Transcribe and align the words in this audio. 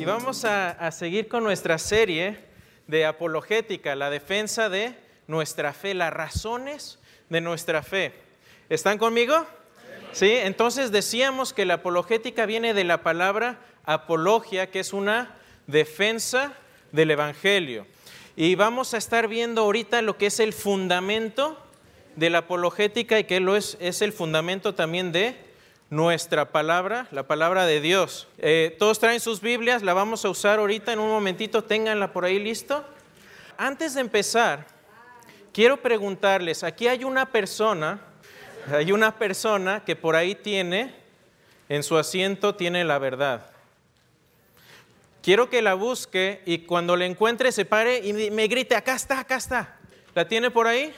Y 0.00 0.06
vamos 0.06 0.46
a, 0.46 0.90
seguir 0.92 1.28
con 1.28 1.44
nuestra 1.44 1.76
serie 1.76 2.38
de 2.86 3.04
apologética, 3.04 3.94
la 3.94 4.08
defensa 4.08 4.70
de 4.70 4.94
nuestra 5.26 5.74
fe, 5.74 5.92
las 5.92 6.10
razones 6.10 6.98
de 7.28 7.42
nuestra 7.42 7.82
fe. 7.82 8.14
¿Están 8.70 8.96
conmigo? 8.96 9.44
Sí, 10.12 10.30
entonces 10.32 10.90
decíamos 10.90 11.52
que 11.52 11.66
la 11.66 11.74
apologética 11.74 12.46
viene 12.46 12.72
de 12.72 12.84
la 12.84 13.02
palabra 13.02 13.60
apologia, 13.84 14.70
que 14.70 14.80
es 14.80 14.94
una 14.94 15.36
defensa 15.66 16.54
del 16.92 17.10
Evangelio. 17.10 17.86
Y 18.36 18.54
vamos 18.54 18.94
a 18.94 18.96
estar 18.96 19.28
viendo 19.28 19.60
ahorita 19.60 20.00
lo 20.00 20.16
que 20.16 20.28
es 20.28 20.40
el 20.40 20.54
fundamento 20.54 21.62
de 22.16 22.30
la 22.30 22.38
apologética 22.38 23.18
y 23.18 23.24
que 23.24 23.38
lo 23.38 23.54
es, 23.54 23.76
es 23.80 24.00
el 24.00 24.14
fundamento 24.14 24.74
también 24.74 25.12
de 25.12 25.49
nuestra 25.90 26.52
palabra, 26.52 27.08
la 27.10 27.24
palabra 27.24 27.66
de 27.66 27.80
Dios. 27.80 28.28
Eh, 28.38 28.76
Todos 28.78 29.00
traen 29.00 29.18
sus 29.18 29.40
Biblias, 29.40 29.82
la 29.82 29.92
vamos 29.92 30.24
a 30.24 30.30
usar 30.30 30.60
ahorita 30.60 30.92
en 30.92 31.00
un 31.00 31.10
momentito, 31.10 31.64
ténganla 31.64 32.12
por 32.12 32.24
ahí 32.24 32.38
listo. 32.38 32.84
Antes 33.58 33.94
de 33.94 34.00
empezar, 34.00 34.66
quiero 35.52 35.76
preguntarles, 35.78 36.62
aquí 36.62 36.86
hay 36.86 37.02
una 37.02 37.26
persona, 37.26 38.00
hay 38.72 38.92
una 38.92 39.16
persona 39.18 39.84
que 39.84 39.96
por 39.96 40.14
ahí 40.14 40.36
tiene, 40.36 40.94
en 41.68 41.82
su 41.82 41.98
asiento 41.98 42.54
tiene 42.54 42.84
la 42.84 42.98
verdad. 42.98 43.50
Quiero 45.22 45.50
que 45.50 45.60
la 45.60 45.74
busque 45.74 46.40
y 46.46 46.60
cuando 46.60 46.96
la 46.96 47.04
encuentre 47.04 47.52
se 47.52 47.64
pare 47.64 47.98
y 47.98 48.30
me 48.30 48.46
grite, 48.46 48.76
acá 48.76 48.94
está, 48.94 49.20
acá 49.20 49.36
está. 49.36 49.76
¿La 50.14 50.26
tiene 50.26 50.50
por 50.50 50.66
ahí? 50.66 50.94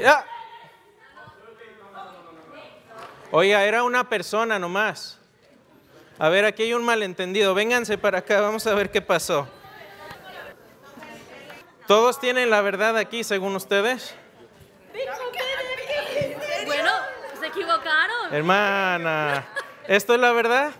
Ya. 0.00 0.24
Oiga, 3.32 3.64
era 3.64 3.82
una 3.84 4.08
persona 4.08 4.58
nomás. 4.58 5.18
A 6.18 6.28
ver, 6.28 6.44
aquí 6.44 6.64
hay 6.64 6.74
un 6.74 6.84
malentendido. 6.84 7.54
Vénganse 7.54 7.96
para 7.96 8.18
acá, 8.18 8.40
vamos 8.40 8.66
a 8.66 8.74
ver 8.74 8.90
qué 8.90 9.00
pasó. 9.00 9.48
¿Todos 11.86 12.20
tienen 12.20 12.50
la 12.50 12.60
verdad 12.60 12.96
aquí, 12.96 13.24
según 13.24 13.56
ustedes? 13.56 14.14
Bueno, 16.66 16.90
se 17.38 17.46
equivocaron. 17.46 18.32
Hermana, 18.34 19.46
¿esto 19.88 20.14
es 20.14 20.20
la 20.20 20.32
verdad? 20.32 20.72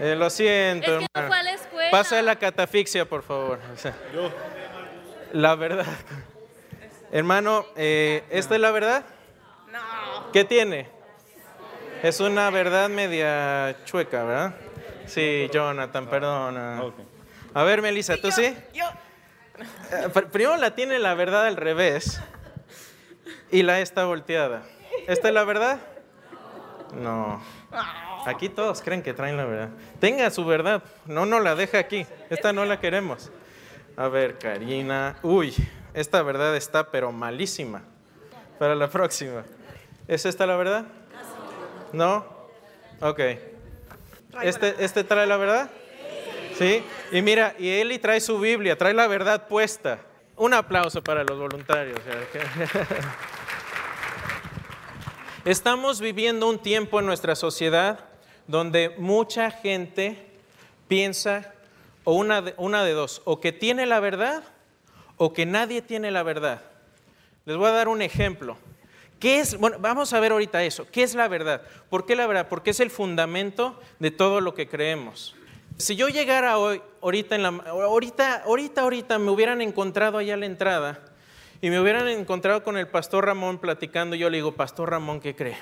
Eh, 0.00 0.14
lo 0.16 0.30
siento, 0.30 0.92
Es 0.92 0.98
que 0.98 1.06
no 1.14 1.20
hermana. 1.20 1.28
fue 1.28 1.38
a 1.38 1.42
la 1.42 1.52
escuela. 1.54 1.90
Pasa 1.90 2.22
la 2.22 2.36
catafixia, 2.36 3.04
por 3.04 3.22
favor. 3.24 3.58
O 3.74 3.76
sea, 3.76 3.94
La 5.32 5.54
verdad. 5.56 5.86
Hermano, 7.10 7.66
eh, 7.74 8.22
¿esta 8.30 8.54
es 8.54 8.60
la 8.60 8.70
verdad? 8.70 9.04
¿Qué 10.32 10.44
tiene? 10.44 10.88
Es 12.02 12.20
una 12.20 12.50
verdad 12.50 12.88
media 12.88 13.76
chueca, 13.84 14.24
¿verdad? 14.24 14.54
Sí, 15.06 15.48
Jonathan, 15.52 16.06
perdona. 16.06 16.82
A 17.54 17.62
ver, 17.64 17.82
Melissa, 17.82 18.16
¿tú 18.20 18.30
sí? 18.30 18.54
Yo, 18.74 18.84
Eh, 19.90 20.08
pr- 20.14 20.28
Primero 20.28 20.56
la 20.56 20.74
tiene 20.76 20.98
la 21.00 21.14
verdad 21.14 21.46
al 21.46 21.56
revés 21.56 22.20
y 23.50 23.62
la 23.62 23.80
está 23.80 24.04
volteada. 24.04 24.62
¿Esta 25.08 25.28
es 25.28 25.34
la 25.34 25.42
verdad? 25.44 25.80
No. 26.94 27.42
Aquí 28.26 28.48
todos 28.48 28.80
creen 28.82 29.02
que 29.02 29.14
traen 29.14 29.36
la 29.36 29.44
verdad. 29.46 29.70
Tenga 29.98 30.30
su 30.30 30.44
verdad. 30.44 30.82
No, 31.06 31.26
no 31.26 31.40
la 31.40 31.56
deja 31.56 31.78
aquí. 31.78 32.06
Esta 32.30 32.52
no 32.52 32.64
la 32.66 32.78
queremos. 32.78 33.32
A 33.96 34.06
ver, 34.08 34.38
Karina. 34.38 35.16
Uy, 35.22 35.52
esta 35.92 36.22
verdad 36.22 36.54
está 36.54 36.90
pero 36.92 37.10
malísima. 37.10 37.82
Para 38.60 38.76
la 38.76 38.88
próxima. 38.88 39.42
¿Es 40.08 40.24
esta 40.24 40.46
la 40.46 40.56
verdad? 40.56 40.86
¿No? 41.92 42.24
Ok. 43.02 43.20
¿Este, 44.42 44.82
¿Este 44.82 45.04
trae 45.04 45.26
la 45.26 45.36
verdad? 45.36 45.70
Sí, 46.56 46.82
y 47.12 47.20
mira, 47.20 47.54
y 47.58 47.68
Eli 47.68 47.98
trae 47.98 48.20
su 48.20 48.40
Biblia, 48.40 48.76
trae 48.76 48.94
la 48.94 49.06
verdad 49.06 49.48
puesta. 49.48 50.00
Un 50.34 50.54
aplauso 50.54 51.04
para 51.04 51.24
los 51.24 51.38
voluntarios. 51.38 52.00
Estamos 55.44 56.00
viviendo 56.00 56.48
un 56.48 56.58
tiempo 56.58 57.00
en 57.00 57.06
nuestra 57.06 57.36
sociedad 57.36 58.00
donde 58.46 58.94
mucha 58.96 59.50
gente 59.50 60.26
piensa 60.88 61.52
o 62.04 62.14
una 62.14 62.40
de, 62.40 62.54
una 62.56 62.82
de 62.82 62.92
dos, 62.92 63.20
o 63.26 63.40
que 63.40 63.52
tiene 63.52 63.84
la 63.84 64.00
verdad 64.00 64.42
o 65.18 65.34
que 65.34 65.44
nadie 65.44 65.82
tiene 65.82 66.10
la 66.10 66.22
verdad. 66.22 66.62
Les 67.44 67.56
voy 67.56 67.68
a 67.68 67.72
dar 67.72 67.88
un 67.88 68.00
ejemplo. 68.00 68.56
¿Qué 69.18 69.40
es? 69.40 69.58
Bueno, 69.58 69.78
vamos 69.80 70.12
a 70.12 70.20
ver 70.20 70.32
ahorita 70.32 70.62
eso. 70.62 70.86
¿Qué 70.90 71.02
es 71.02 71.14
la 71.14 71.26
verdad? 71.28 71.62
¿Por 71.90 72.06
qué 72.06 72.14
la 72.14 72.26
verdad? 72.26 72.48
Porque 72.48 72.70
es 72.70 72.80
el 72.80 72.90
fundamento 72.90 73.80
de 73.98 74.10
todo 74.10 74.40
lo 74.40 74.54
que 74.54 74.68
creemos. 74.68 75.34
Si 75.76 75.96
yo 75.96 76.08
llegara 76.08 76.58
hoy, 76.58 76.82
ahorita, 77.02 77.34
en 77.34 77.42
la, 77.42 77.48
ahorita, 77.48 78.42
ahorita, 78.44 78.80
ahorita, 78.82 79.18
me 79.18 79.30
hubieran 79.30 79.60
encontrado 79.60 80.18
allá 80.18 80.34
a 80.34 80.36
la 80.36 80.46
entrada 80.46 81.00
y 81.60 81.70
me 81.70 81.80
hubieran 81.80 82.08
encontrado 82.08 82.62
con 82.62 82.76
el 82.76 82.86
pastor 82.86 83.26
Ramón 83.26 83.58
platicando, 83.58 84.14
yo 84.14 84.30
le 84.30 84.38
digo, 84.38 84.52
Pastor 84.52 84.90
Ramón, 84.90 85.20
¿qué 85.20 85.34
cree? 85.34 85.56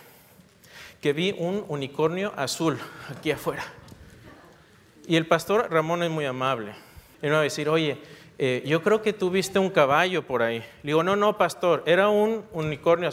Que 1.00 1.12
vi 1.12 1.34
un 1.38 1.64
unicornio 1.68 2.32
azul 2.36 2.78
aquí 3.10 3.30
afuera. 3.30 3.64
Y 5.06 5.16
el 5.16 5.26
pastor 5.26 5.68
Ramón 5.70 6.02
es 6.02 6.10
muy 6.10 6.26
amable. 6.26 6.72
Él 7.22 7.30
me 7.30 7.36
va 7.36 7.40
a 7.40 7.42
decir, 7.42 7.68
oye, 7.68 7.98
eh, 8.38 8.62
yo 8.66 8.82
creo 8.82 9.02
que 9.02 9.12
tú 9.12 9.30
viste 9.30 9.58
un 9.58 9.70
caballo 9.70 10.26
por 10.26 10.42
ahí. 10.42 10.58
Le 10.58 10.90
digo, 10.90 11.02
no, 11.02 11.16
no, 11.16 11.38
pastor, 11.38 11.82
era 11.86 12.08
un 12.08 12.44
unicornio. 12.52 13.10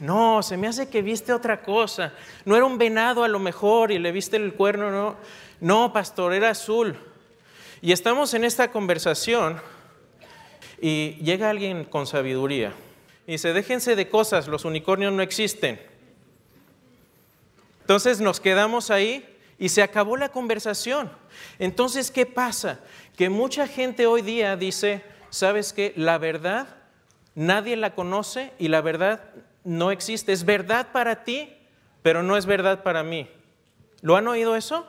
No, 0.00 0.42
se 0.42 0.56
me 0.56 0.66
hace 0.66 0.88
que 0.88 1.02
viste 1.02 1.32
otra 1.32 1.62
cosa. 1.62 2.12
No 2.44 2.56
era 2.56 2.64
un 2.64 2.78
venado 2.78 3.24
a 3.24 3.28
lo 3.28 3.38
mejor 3.38 3.90
y 3.92 3.98
le 3.98 4.12
viste 4.12 4.36
el 4.36 4.54
cuerno, 4.54 4.90
no. 4.90 5.16
No, 5.60 5.92
pastor, 5.92 6.34
era 6.34 6.50
azul. 6.50 6.96
Y 7.80 7.92
estamos 7.92 8.34
en 8.34 8.44
esta 8.44 8.70
conversación 8.70 9.60
y 10.80 11.16
llega 11.22 11.50
alguien 11.50 11.84
con 11.84 12.06
sabiduría 12.06 12.72
y 13.28 13.32
dice, 13.32 13.52
déjense 13.52 13.94
de 13.94 14.08
cosas, 14.08 14.48
los 14.48 14.64
unicornios 14.64 15.12
no 15.12 15.22
existen. 15.22 15.78
Entonces 17.82 18.20
nos 18.20 18.40
quedamos 18.40 18.90
ahí 18.90 19.22
y 19.58 19.68
se 19.70 19.82
acabó 19.82 20.16
la 20.16 20.28
conversación. 20.28 21.10
Entonces, 21.58 22.10
¿qué 22.10 22.26
pasa? 22.26 22.80
Que 23.16 23.28
mucha 23.28 23.66
gente 23.66 24.06
hoy 24.06 24.22
día 24.22 24.56
dice, 24.56 25.02
¿sabes 25.30 25.72
qué? 25.72 25.92
La 25.96 26.18
verdad 26.18 26.78
nadie 27.38 27.76
la 27.76 27.94
conoce 27.94 28.52
y 28.58 28.66
la 28.66 28.80
verdad 28.80 29.22
no 29.62 29.92
existe. 29.92 30.32
Es 30.32 30.44
verdad 30.44 30.88
para 30.90 31.22
ti, 31.22 31.54
pero 32.02 32.24
no 32.24 32.36
es 32.36 32.46
verdad 32.46 32.82
para 32.82 33.04
mí. 33.04 33.28
¿Lo 34.02 34.16
han 34.16 34.26
oído 34.26 34.56
eso? 34.56 34.84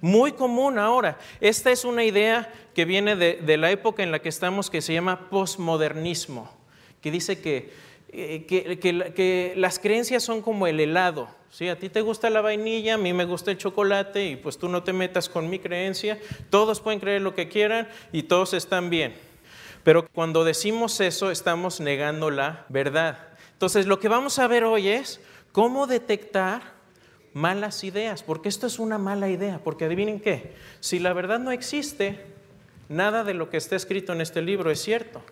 Muy 0.00 0.32
común 0.32 0.78
ahora. 0.78 1.18
Esta 1.40 1.72
es 1.72 1.84
una 1.84 2.04
idea 2.04 2.52
que 2.72 2.84
viene 2.84 3.16
de, 3.16 3.40
de 3.42 3.56
la 3.56 3.72
época 3.72 4.04
en 4.04 4.12
la 4.12 4.20
que 4.20 4.28
estamos 4.28 4.70
que 4.70 4.80
se 4.80 4.94
llama 4.94 5.28
posmodernismo, 5.28 6.56
que 7.00 7.10
dice 7.10 7.40
que, 7.40 7.72
eh, 8.16 8.46
que, 8.46 8.78
que 8.78 8.92
la- 8.92 9.10
que 9.14 9.52
las 9.56 9.78
creencias 9.78 10.22
son 10.22 10.42
como 10.42 10.66
el 10.66 10.80
helado. 10.80 11.28
¿sí? 11.50 11.68
A 11.68 11.78
ti 11.78 11.88
te 11.88 12.00
gusta 12.00 12.30
la 12.30 12.40
vainilla, 12.40 12.94
a 12.94 12.98
mí 12.98 13.12
me 13.12 13.24
gusta 13.24 13.50
el 13.50 13.58
chocolate 13.58 14.26
y 14.26 14.36
pues 14.36 14.58
tú 14.58 14.68
no 14.68 14.82
te 14.82 14.92
metas 14.92 15.28
con 15.28 15.48
mi 15.50 15.58
creencia. 15.58 16.18
Todos 16.50 16.80
pueden 16.80 17.00
creer 17.00 17.22
lo 17.22 17.34
que 17.34 17.48
quieran 17.48 17.88
y 18.12 18.24
todos 18.24 18.54
están 18.54 18.90
bien. 18.90 19.14
Pero 19.84 20.08
cuando 20.08 20.44
decimos 20.44 20.98
eso 21.00 21.30
estamos 21.30 21.80
negando 21.80 22.30
la 22.30 22.66
verdad. 22.68 23.18
Entonces 23.52 23.86
lo 23.86 24.00
que 24.00 24.08
vamos 24.08 24.38
a 24.38 24.48
ver 24.48 24.64
hoy 24.64 24.88
es 24.88 25.20
cómo 25.52 25.86
detectar 25.86 26.74
malas 27.32 27.84
ideas, 27.84 28.22
porque 28.22 28.48
esto 28.48 28.66
es 28.66 28.78
una 28.78 28.96
mala 28.98 29.28
idea, 29.28 29.60
porque 29.62 29.84
adivinen 29.84 30.20
qué, 30.20 30.54
si 30.80 30.98
la 30.98 31.12
verdad 31.12 31.38
no 31.38 31.50
existe, 31.52 32.18
nada 32.88 33.24
de 33.24 33.34
lo 33.34 33.50
que 33.50 33.58
está 33.58 33.76
escrito 33.76 34.12
en 34.14 34.20
este 34.22 34.40
libro 34.42 34.70
es 34.70 34.80
cierto. 34.82 35.22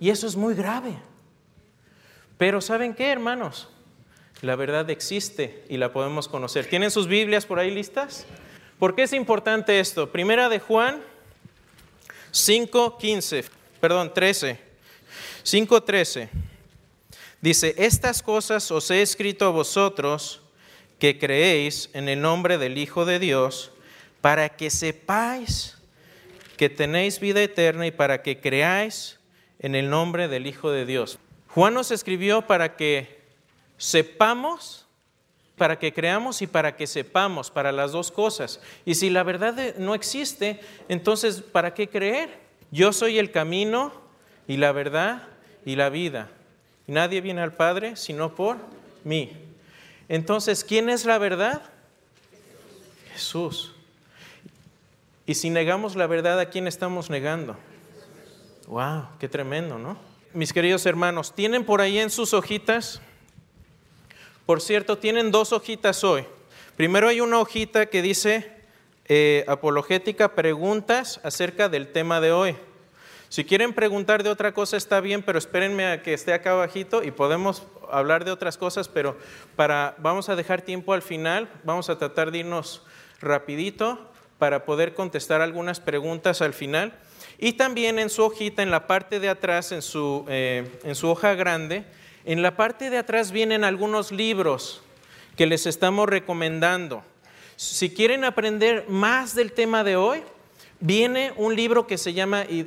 Y 0.00 0.10
eso 0.10 0.26
es 0.26 0.36
muy 0.36 0.54
grave. 0.54 0.94
Pero 2.38 2.60
¿saben 2.60 2.94
qué, 2.94 3.10
hermanos? 3.10 3.68
La 4.42 4.56
verdad 4.56 4.90
existe 4.90 5.64
y 5.68 5.76
la 5.76 5.92
podemos 5.92 6.28
conocer. 6.28 6.66
¿Tienen 6.66 6.90
sus 6.90 7.06
Biblias 7.06 7.46
por 7.46 7.58
ahí 7.58 7.70
listas? 7.70 8.26
¿Por 8.78 8.94
qué 8.94 9.04
es 9.04 9.12
importante 9.12 9.78
esto? 9.80 10.10
Primera 10.10 10.48
de 10.48 10.58
Juan 10.58 11.00
5.15, 12.32 13.44
perdón, 13.80 14.12
13. 14.12 14.58
5.13. 15.44 16.28
Dice, 17.40 17.74
estas 17.78 18.22
cosas 18.22 18.70
os 18.70 18.90
he 18.90 19.02
escrito 19.02 19.46
a 19.46 19.50
vosotros 19.50 20.42
que 20.98 21.18
creéis 21.18 21.90
en 21.92 22.08
el 22.08 22.20
nombre 22.20 22.58
del 22.58 22.78
Hijo 22.78 23.04
de 23.04 23.18
Dios, 23.18 23.70
para 24.20 24.48
que 24.48 24.70
sepáis 24.70 25.76
que 26.56 26.70
tenéis 26.70 27.20
vida 27.20 27.42
eterna 27.42 27.86
y 27.86 27.90
para 27.90 28.22
que 28.22 28.40
creáis 28.40 29.18
en 29.58 29.74
el 29.74 29.90
nombre 29.90 30.28
del 30.28 30.46
Hijo 30.46 30.70
de 30.70 30.86
Dios. 30.86 31.18
Juan 31.54 31.72
nos 31.72 31.92
escribió 31.92 32.42
para 32.42 32.74
que 32.74 33.22
sepamos, 33.76 34.86
para 35.56 35.78
que 35.78 35.92
creamos 35.92 36.42
y 36.42 36.48
para 36.48 36.74
que 36.74 36.88
sepamos, 36.88 37.48
para 37.48 37.70
las 37.70 37.92
dos 37.92 38.10
cosas. 38.10 38.60
Y 38.84 38.96
si 38.96 39.08
la 39.08 39.22
verdad 39.22 39.76
no 39.76 39.94
existe, 39.94 40.58
entonces, 40.88 41.42
¿para 41.42 41.72
qué 41.72 41.88
creer? 41.88 42.40
Yo 42.72 42.92
soy 42.92 43.20
el 43.20 43.30
camino 43.30 43.92
y 44.48 44.56
la 44.56 44.72
verdad 44.72 45.28
y 45.64 45.76
la 45.76 45.90
vida. 45.90 46.28
Nadie 46.88 47.20
viene 47.20 47.40
al 47.40 47.52
Padre 47.52 47.94
sino 47.94 48.34
por 48.34 48.56
mí. 49.04 49.30
Entonces, 50.08 50.64
¿quién 50.64 50.90
es 50.90 51.04
la 51.04 51.18
verdad? 51.18 51.62
Jesús. 53.12 53.72
Y 55.24 55.34
si 55.34 55.50
negamos 55.50 55.94
la 55.94 56.08
verdad, 56.08 56.40
¿a 56.40 56.46
quién 56.46 56.66
estamos 56.66 57.10
negando? 57.10 57.56
Wow, 58.66 59.06
qué 59.20 59.28
tremendo, 59.28 59.78
¿no? 59.78 60.13
Mis 60.34 60.52
queridos 60.52 60.84
hermanos, 60.84 61.32
tienen 61.32 61.62
por 61.62 61.80
ahí 61.80 61.96
en 61.96 62.10
sus 62.10 62.34
hojitas, 62.34 63.00
por 64.46 64.60
cierto, 64.60 64.98
tienen 64.98 65.30
dos 65.30 65.52
hojitas 65.52 66.02
hoy. 66.02 66.26
Primero 66.76 67.06
hay 67.06 67.20
una 67.20 67.38
hojita 67.38 67.86
que 67.86 68.02
dice 68.02 68.50
eh, 69.04 69.44
apologética, 69.46 70.34
preguntas 70.34 71.20
acerca 71.22 71.68
del 71.68 71.92
tema 71.92 72.20
de 72.20 72.32
hoy. 72.32 72.56
Si 73.28 73.44
quieren 73.44 73.74
preguntar 73.74 74.24
de 74.24 74.30
otra 74.30 74.52
cosa 74.52 74.76
está 74.76 74.98
bien, 74.98 75.22
pero 75.22 75.38
espérenme 75.38 75.86
a 75.86 76.02
que 76.02 76.14
esté 76.14 76.32
acá 76.32 76.50
abajito 76.50 77.04
y 77.04 77.12
podemos 77.12 77.62
hablar 77.88 78.24
de 78.24 78.32
otras 78.32 78.58
cosas, 78.58 78.88
pero 78.88 79.16
para, 79.54 79.94
vamos 79.98 80.28
a 80.28 80.34
dejar 80.34 80.62
tiempo 80.62 80.94
al 80.94 81.02
final, 81.02 81.48
vamos 81.62 81.88
a 81.90 81.96
tratar 81.96 82.32
de 82.32 82.38
irnos 82.38 82.82
rapidito 83.20 84.10
para 84.40 84.64
poder 84.64 84.94
contestar 84.94 85.42
algunas 85.42 85.78
preguntas 85.78 86.42
al 86.42 86.54
final. 86.54 86.92
Y 87.38 87.54
también 87.54 87.98
en 87.98 88.10
su 88.10 88.22
hojita, 88.22 88.62
en 88.62 88.70
la 88.70 88.86
parte 88.86 89.20
de 89.20 89.28
atrás, 89.28 89.72
en 89.72 89.82
su, 89.82 90.24
eh, 90.28 90.68
en 90.84 90.94
su 90.94 91.08
hoja 91.08 91.34
grande, 91.34 91.84
en 92.24 92.42
la 92.42 92.56
parte 92.56 92.90
de 92.90 92.98
atrás 92.98 93.32
vienen 93.32 93.64
algunos 93.64 94.12
libros 94.12 94.82
que 95.36 95.46
les 95.46 95.66
estamos 95.66 96.08
recomendando. 96.08 97.02
Si 97.56 97.90
quieren 97.90 98.24
aprender 98.24 98.86
más 98.88 99.34
del 99.34 99.52
tema 99.52 99.84
de 99.84 99.96
hoy, 99.96 100.22
viene 100.80 101.32
un 101.36 101.54
libro 101.54 101.86
que 101.86 101.98
se 101.98 102.12
llama, 102.12 102.44
y 102.44 102.64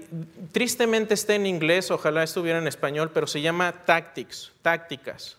tristemente 0.52 1.14
está 1.14 1.36
en 1.36 1.46
inglés, 1.46 1.92
ojalá 1.92 2.24
estuviera 2.24 2.60
en 2.60 2.68
español, 2.68 3.12
pero 3.14 3.28
se 3.28 3.42
llama 3.42 3.72
Tactics, 3.86 4.52
Tácticas. 4.62 5.38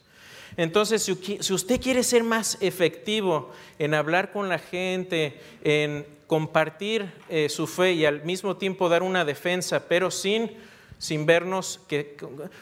Entonces, 0.57 1.03
si 1.03 1.53
usted 1.53 1.81
quiere 1.81 2.03
ser 2.03 2.25
más 2.25 2.59
efectivo 2.61 3.53
en 3.79 3.95
hablar 3.95 4.33
con 4.33 4.49
la 4.49 4.59
gente, 4.59 5.41
en 5.63 6.05
compartir 6.29 7.11
eh, 7.29 7.49
su 7.49 7.67
fe 7.67 7.95
y 7.95 8.07
al 8.07 8.23
mismo 8.23 8.57
tiempo 8.57 8.89
dar 8.89 9.03
una 9.03 9.25
defensa, 9.25 9.89
pero 9.89 10.13
sin, 10.13 10.53
sin 10.99 11.27
vernos, 11.27 11.81
que, 11.89 12.17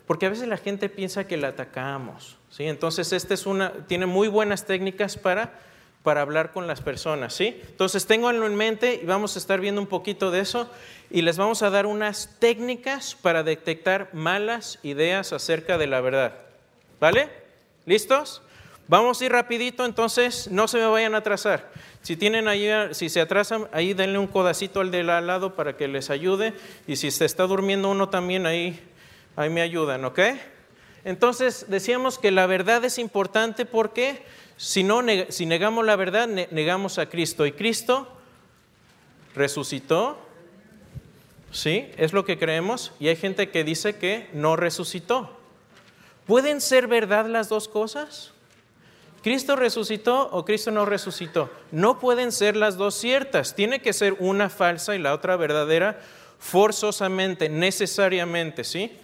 porque 0.07 0.25
a 0.25 0.31
veces 0.31 0.49
la 0.49 0.57
gente 0.57 0.89
piensa 0.89 1.27
que 1.27 1.37
la 1.37 1.49
atacamos. 1.49 2.39
¿sí? 2.49 2.65
Entonces, 2.65 3.13
esta 3.13 3.35
es 3.35 3.45
una, 3.45 3.73
tiene 3.87 4.07
muy 4.07 4.29
buenas 4.29 4.65
técnicas 4.65 5.19
para 5.19 5.61
para 6.07 6.21
hablar 6.21 6.53
con 6.53 6.69
las 6.69 6.83
personas, 6.83 7.35
¿sí? 7.35 7.61
Entonces, 7.67 8.07
ténganlo 8.07 8.47
en 8.47 8.55
mente 8.55 9.01
y 9.03 9.07
vamos 9.07 9.35
a 9.35 9.41
estar 9.41 9.59
viendo 9.59 9.81
un 9.81 9.89
poquito 9.89 10.31
de 10.31 10.39
eso 10.39 10.71
y 11.11 11.23
les 11.23 11.37
vamos 11.37 11.65
a 11.65 11.71
dar 11.71 11.85
unas 11.85 12.37
técnicas 12.39 13.17
para 13.21 13.43
detectar 13.43 14.11
malas 14.13 14.79
ideas 14.85 15.33
acerca 15.33 15.79
de 15.79 15.89
la 15.89 16.01
verdad. 16.01 16.35
¿Vale? 17.01 17.29
¿Listos? 17.87 18.41
Vamos 18.89 19.21
a 19.21 19.25
ir 19.25 19.33
rapidito, 19.33 19.85
entonces 19.85 20.49
no 20.51 20.69
se 20.69 20.79
me 20.79 20.87
vayan 20.87 21.15
a 21.15 21.19
atrasar. 21.19 21.71
Si 22.03 22.17
tienen 22.17 22.47
ahí, 22.47 22.69
si 22.93 23.09
se 23.09 23.21
atrasan, 23.21 23.69
ahí 23.73 23.95
denle 23.95 24.19
un 24.19 24.29
codacito 24.29 24.81
al 24.81 24.91
del 24.91 25.11
al 25.11 25.27
lado 25.27 25.57
para 25.57 25.77
que 25.77 25.89
les 25.89 26.11
ayude 26.11 26.55
y 26.87 26.97
si 26.97 27.11
se 27.11 27.25
está 27.25 27.45
durmiendo 27.45 27.91
uno 27.91 28.09
también 28.09 28.47
ahí 28.47 28.81
ahí 29.37 29.51
me 29.51 29.61
ayudan, 29.61 30.05
¿ok? 30.05 30.21
Entonces, 31.05 31.67
decíamos 31.69 32.19
que 32.19 32.33
la 32.33 32.47
verdad 32.47 32.85
es 32.85 32.99
importante 32.99 33.65
porque 33.65 34.25
si, 34.57 34.83
no, 34.83 35.03
si 35.29 35.47
negamos 35.47 35.85
la 35.85 35.95
verdad, 35.95 36.27
negamos 36.27 36.99
a 36.99 37.09
Cristo. 37.09 37.47
Y 37.47 37.53
Cristo 37.53 38.09
resucitó. 39.35 40.19
¿Sí? 41.53 41.89
Es 41.97 42.13
lo 42.13 42.25
que 42.25 42.39
creemos. 42.39 42.93
Y 42.99 43.07
hay 43.09 43.17
gente 43.17 43.51
que 43.51 43.63
dice 43.63 43.97
que 43.97 44.29
no 44.33 44.57
resucitó. 44.57 45.39
¿Pueden 46.27 46.61
ser 46.61 46.89
verdad 46.89 47.27
las 47.27 47.49
dos 47.49 47.69
cosas? 47.69 48.33
¿Cristo 49.27 49.57
resucitó 49.57 50.29
o 50.31 50.45
Cristo 50.45 50.71
no 50.71 50.85
resucitó? 50.85 51.51
No 51.73 51.99
pueden 51.99 52.31
ser 52.31 52.55
las 52.55 52.77
dos 52.77 52.95
ciertas. 52.95 53.57
Tiene 53.57 53.81
que 53.81 53.93
ser 53.93 54.15
una 54.21 54.49
falsa 54.49 54.95
y 54.95 55.01
la 55.01 55.13
otra 55.13 55.35
verdadera 55.37 55.99
forzosamente, 56.39 57.49
necesariamente, 57.49 58.63
¿sí? 58.63 58.97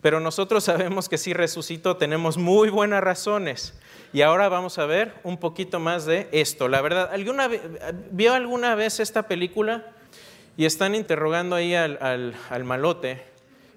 Pero 0.00 0.20
nosotros 0.20 0.62
sabemos 0.64 1.08
que 1.08 1.18
si 1.18 1.32
resucitó, 1.32 1.96
tenemos 1.96 2.36
muy 2.38 2.68
buenas 2.68 3.02
razones. 3.02 3.74
Y 4.12 4.22
ahora 4.22 4.48
vamos 4.48 4.78
a 4.78 4.86
ver 4.86 5.12
un 5.24 5.38
poquito 5.38 5.80
más 5.80 6.06
de 6.06 6.28
esto. 6.30 6.68
La 6.68 6.80
verdad, 6.80 7.10
¿alguna, 7.12 7.50
¿vio 8.12 8.32
alguna 8.32 8.76
vez 8.76 9.00
esta 9.00 9.26
película? 9.26 9.86
Y 10.56 10.66
están 10.66 10.94
interrogando 10.94 11.56
ahí 11.56 11.74
al, 11.74 12.36
malote 12.62 13.24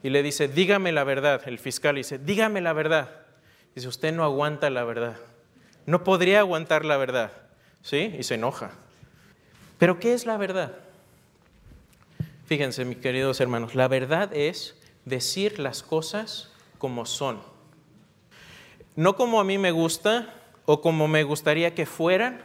y 0.03 0.11
le 0.11 0.21
dice, 0.21 0.47
dígame 0.47 0.91
la 0.91 1.03
verdad. 1.03 1.41
El 1.47 1.57
fiscal 1.57 1.95
dice, 1.95 2.19
dígame 2.19 2.61
la 2.61 2.73
verdad. 2.73 3.09
Dice, 3.73 3.87
usted 3.87 4.13
no 4.13 4.23
aguanta 4.23 4.69
la 4.69 4.83
verdad. 4.83 5.15
No 5.87 6.03
podría 6.03 6.41
aguantar 6.41 6.85
la 6.85 6.97
verdad. 6.97 7.31
¿Sí? 7.81 8.15
Y 8.19 8.21
se 8.21 8.35
enoja. 8.35 8.69
Pero 9.79 9.99
¿qué 9.99 10.13
es 10.13 10.27
la 10.27 10.37
verdad? 10.37 10.73
Fíjense, 12.45 12.85
mis 12.85 12.97
queridos 12.97 13.41
hermanos, 13.41 13.73
la 13.73 13.87
verdad 13.87 14.29
es 14.35 14.75
decir 15.05 15.57
las 15.57 15.81
cosas 15.81 16.51
como 16.77 17.07
son 17.07 17.41
no 18.97 19.15
como 19.15 19.39
a 19.39 19.43
mí 19.43 19.59
me 19.59 19.71
gusta 19.71 20.33
o 20.65 20.81
como 20.81 21.07
me 21.07 21.23
gustaría 21.23 21.75
que 21.75 21.85
fueran. 21.85 22.41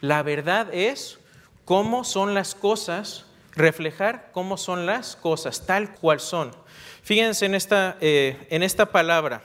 La 0.00 0.24
verdad 0.24 0.74
es 0.74 1.20
cómo 1.64 2.02
son 2.02 2.34
las 2.34 2.56
cosas, 2.56 3.26
reflejar 3.52 4.30
cómo 4.32 4.56
son 4.56 4.86
las 4.86 5.14
cosas, 5.14 5.66
tal 5.66 5.94
cual 5.94 6.18
son. 6.18 6.50
Fíjense 7.04 7.46
en 7.46 7.54
esta, 7.54 7.96
eh, 8.00 8.44
en 8.50 8.64
esta 8.64 8.86
palabra. 8.86 9.42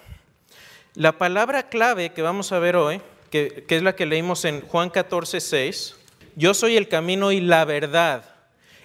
La 0.96 1.20
palabra 1.20 1.70
clave 1.70 2.14
que 2.14 2.24
vamos 2.24 2.52
a 2.52 2.58
ver 2.58 2.76
hoy, 2.76 3.00
que, 3.30 3.66
es 3.68 3.84
la 3.84 3.96
que 3.96 4.06
leímos 4.06 4.46
en 4.46 4.62
Juan 4.62 4.90
14, 4.90 5.40
6, 5.40 5.96
yo 6.36 6.54
soy 6.54 6.78
el 6.78 6.88
camino 6.88 7.32
y 7.32 7.42
la 7.42 7.66
verdad. 7.66 8.24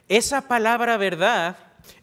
Esa 0.08 0.48
palabra 0.48 0.96
verdad 0.96 1.56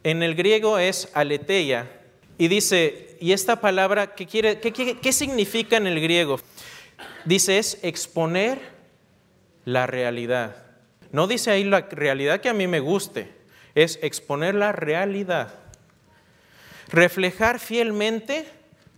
en 0.04 0.24
el 0.24 0.36
griego 0.36 0.80
es 0.80 1.10
aletheia 1.14 1.90
y 2.38 2.48
dice, 2.48 3.18
¿y 3.20 3.34
esta 3.34 3.62
palabra 3.62 4.16
qué, 4.16 4.26
quiere, 4.26 4.60
qué, 4.60 5.14
significa 5.14 5.78
en 5.78 5.88
el 5.88 6.02
griego? 6.02 6.40
Dice, 7.26 7.60
es 7.60 7.78
exponer 7.84 8.60
la 9.66 9.86
realidad. 9.86 10.56
No 11.12 11.28
dice 11.28 11.52
ahí 11.52 11.64
la 11.64 11.82
realidad 11.82 12.42
que 12.42 12.50
a 12.50 12.54
mí 12.54 12.68
me 12.68 12.80
guste, 12.80 13.30
es 13.76 14.00
exponer 14.02 14.56
la 14.56 14.72
realidad. 14.72 15.54
Reflejar 16.90 17.60
fielmente 17.60 18.46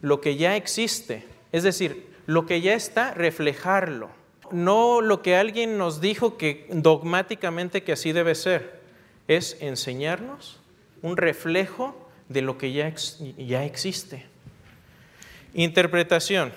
lo 0.02 0.22
que 0.22 0.38
ya 0.38 0.56
existe, 0.56 1.26
es 1.52 1.64
decir, 1.64 2.13
lo 2.26 2.46
que 2.46 2.62
ya 2.62 2.74
está, 2.74 3.14
reflejarlo. 3.14 4.10
No 4.52 5.02
lo 5.02 5.22
que 5.22 5.36
alguien 5.36 5.78
nos 5.78 6.02
dijo 6.02 6.38
que 6.38 6.68
dogmáticamente 6.70 7.84
que 7.84 7.94
así 7.94 8.12
debe 8.12 8.36
ser, 8.36 8.82
es 9.28 9.58
enseñarnos 9.62 10.60
un 11.02 11.18
reflejo 11.18 11.96
de 12.30 12.42
lo 12.42 12.58
que 12.58 12.72
ya, 12.72 12.94
ya 13.38 13.64
existe. 13.66 14.26
Interpretación. 15.54 16.52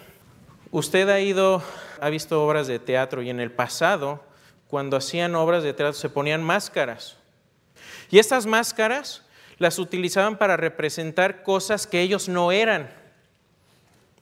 Usted 0.71 1.09
ha 1.09 1.21
ido, 1.21 1.63
ha 2.01 2.09
visto 2.09 2.45
obras 2.45 2.67
de 2.67 2.79
teatro 2.79 3.23
y 3.23 3.31
en 3.31 3.41
el 3.41 3.51
pasado, 3.51 4.23
cuando 4.69 4.97
hacían 4.97 5.35
obras 5.35 5.63
de 5.63 5.73
teatro, 5.73 5.95
se 5.95 6.09
ponían 6.09 6.43
máscaras. 6.43 7.17
Y 8.11 8.19
estas 8.19 8.47
máscaras 8.47 9.23
las 9.59 9.79
utilizaban 9.79 10.39
para 10.39 10.57
representar 10.57 11.43
cosas 11.43 11.87
que 11.87 12.01
ellos 12.01 12.29
no 12.29 12.53
eran. 12.53 12.91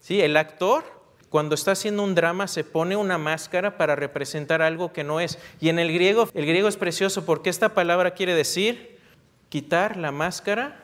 ¿Sí? 0.00 0.20
El 0.20 0.36
actor, 0.36 0.84
cuando 1.34 1.56
está 1.56 1.72
haciendo 1.72 2.04
un 2.04 2.14
drama, 2.14 2.46
se 2.46 2.62
pone 2.62 2.94
una 2.94 3.18
máscara 3.18 3.76
para 3.76 3.96
representar 3.96 4.62
algo 4.62 4.92
que 4.92 5.02
no 5.02 5.18
es. 5.18 5.36
Y 5.60 5.68
en 5.68 5.80
el 5.80 5.92
griego, 5.92 6.28
el 6.32 6.46
griego 6.46 6.68
es 6.68 6.76
precioso 6.76 7.26
porque 7.26 7.50
esta 7.50 7.74
palabra 7.74 8.12
quiere 8.12 8.36
decir 8.36 9.00
quitar 9.48 9.96
la 9.96 10.12
máscara 10.12 10.80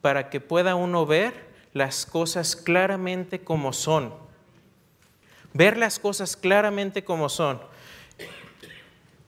para 0.00 0.30
que 0.30 0.38
pueda 0.38 0.76
uno 0.76 1.04
ver 1.04 1.48
las 1.72 2.06
cosas 2.06 2.54
claramente 2.54 3.40
como 3.40 3.72
son. 3.72 4.14
Ver 5.52 5.76
las 5.76 5.98
cosas 5.98 6.36
claramente 6.36 7.02
como 7.02 7.28
son. 7.28 7.60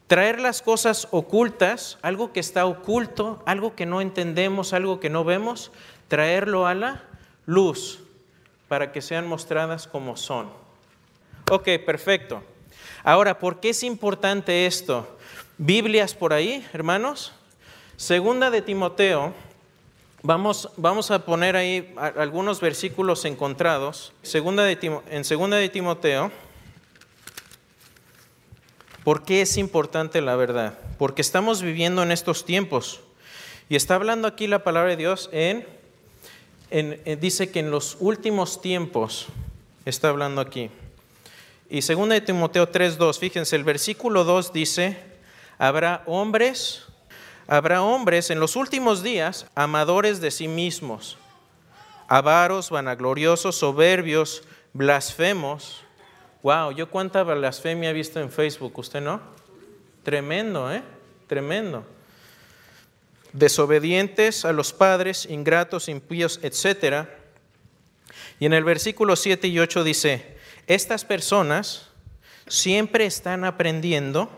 Traer 0.06 0.38
las 0.38 0.62
cosas 0.62 1.08
ocultas, 1.10 1.98
algo 2.00 2.32
que 2.32 2.38
está 2.38 2.64
oculto, 2.64 3.42
algo 3.44 3.74
que 3.74 3.86
no 3.86 4.00
entendemos, 4.00 4.72
algo 4.72 5.00
que 5.00 5.10
no 5.10 5.24
vemos, 5.24 5.72
traerlo 6.06 6.68
a 6.68 6.74
la 6.74 7.02
luz 7.44 8.04
para 8.68 8.92
que 8.92 9.02
sean 9.02 9.26
mostradas 9.26 9.88
como 9.88 10.16
son. 10.16 10.59
Ok, 11.49 11.68
perfecto. 11.87 12.42
Ahora, 13.04 13.38
¿por 13.38 13.61
qué 13.61 13.70
es 13.70 13.82
importante 13.82 14.66
esto? 14.66 15.16
Biblias 15.59 16.14
por 16.14 16.32
ahí, 16.32 16.66
hermanos. 16.73 17.32
Segunda 17.97 18.50
de 18.50 18.62
Timoteo 18.62 19.35
Vamos, 20.23 20.68
vamos 20.76 21.11
a 21.11 21.25
poner 21.25 21.56
ahí 21.56 21.94
algunos 21.97 22.61
versículos 22.61 23.25
encontrados. 23.25 24.12
Segunda 24.23 24.64
de 24.64 25.00
en 25.09 25.25
segunda 25.25 25.56
de 25.56 25.70
Timoteo, 25.70 26.30
¿por 29.02 29.23
qué 29.25 29.40
es 29.40 29.56
importante 29.56 30.20
la 30.20 30.37
verdad? 30.37 30.78
Porque 30.99 31.23
estamos 31.23 31.62
viviendo 31.62 32.02
en 32.02 32.12
estos 32.12 32.44
tiempos. 32.44 33.00
Y 33.70 33.76
está 33.76 33.94
hablando 33.94 34.28
aquí 34.28 34.47
la 34.47 34.62
palabra 34.62 34.90
de 34.90 34.97
Dios 34.99 35.30
en, 35.32 35.64
dice 37.18 37.50
que 37.50 37.61
en 37.61 37.70
los 37.70 37.97
últimos 37.99 38.61
tiempos, 38.61 39.28
está 39.87 40.11
hablando 40.11 40.42
aquí. 40.42 40.70
Y 41.72 41.82
segunda 41.82 42.16
de 42.16 42.20
Timoteo 42.20 42.68
3.2, 42.68 43.16
fíjense, 43.16 43.54
el 43.54 43.62
versículo 43.62 44.24
2 44.24 44.52
dice, 44.52 44.96
Habrá 45.56 46.02
hombres, 46.04 46.82
habrá 47.46 47.82
hombres 47.82 48.30
en 48.30 48.40
los 48.40 48.56
últimos 48.56 49.04
días 49.04 49.46
amadores 49.54 50.20
de 50.20 50.32
sí 50.32 50.48
mismos, 50.48 51.16
avaros, 52.08 52.70
vanagloriosos, 52.70 53.54
soberbios, 53.54 54.42
blasfemos. 54.72 55.82
Wow, 56.42 56.72
yo 56.72 56.90
cuánta 56.90 57.22
blasfemia 57.22 57.90
he 57.90 57.92
visto 57.92 58.18
en 58.18 58.32
Facebook, 58.32 58.76
¿usted 58.76 59.00
no? 59.00 59.20
Tremendo, 60.02 60.72
¿eh? 60.72 60.82
Tremendo. 61.28 61.84
Desobedientes 63.32 64.44
a 64.44 64.52
los 64.52 64.72
padres, 64.72 65.24
ingratos, 65.24 65.88
impíos, 65.88 66.40
etc. 66.42 67.06
Y 68.40 68.46
en 68.46 68.54
el 68.54 68.64
versículo 68.64 69.14
7 69.14 69.46
y 69.46 69.60
8 69.60 69.84
dice, 69.84 70.39
estas 70.70 71.04
personas 71.04 71.88
siempre 72.46 73.04
están 73.04 73.44
aprendiendo 73.44 74.30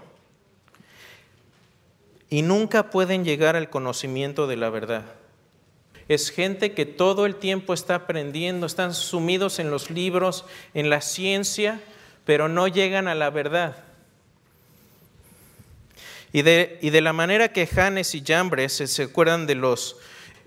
y 2.31 2.41
nunca 2.41 2.89
pueden 2.89 3.23
llegar 3.23 3.55
al 3.55 3.69
conocimiento 3.69 4.47
de 4.47 4.57
la 4.57 4.71
verdad. 4.71 5.05
Es 6.09 6.31
gente 6.31 6.73
que 6.73 6.87
todo 6.87 7.27
el 7.27 7.37
tiempo 7.37 7.75
está 7.75 7.97
aprendiendo, 7.97 8.65
están 8.65 8.95
sumidos 8.95 9.59
en 9.59 9.71
los 9.71 9.91
libros, 9.91 10.47
en 10.73 10.89
la 10.89 11.03
ciencia, 11.03 11.83
pero 12.25 12.49
no 12.49 12.67
llegan 12.67 13.09
a 13.09 13.15
la 13.15 13.29
verdad. 13.29 13.77
Y 16.33 16.41
de, 16.41 16.79
y 16.81 16.89
de 16.89 17.03
la 17.03 17.13
manera 17.13 17.53
que 17.53 17.67
Janes 17.67 18.15
y 18.15 18.25
Jambres 18.25 18.73
se, 18.73 19.03
acuerdan 19.03 19.47
de 19.47 19.55
los, 19.55 19.97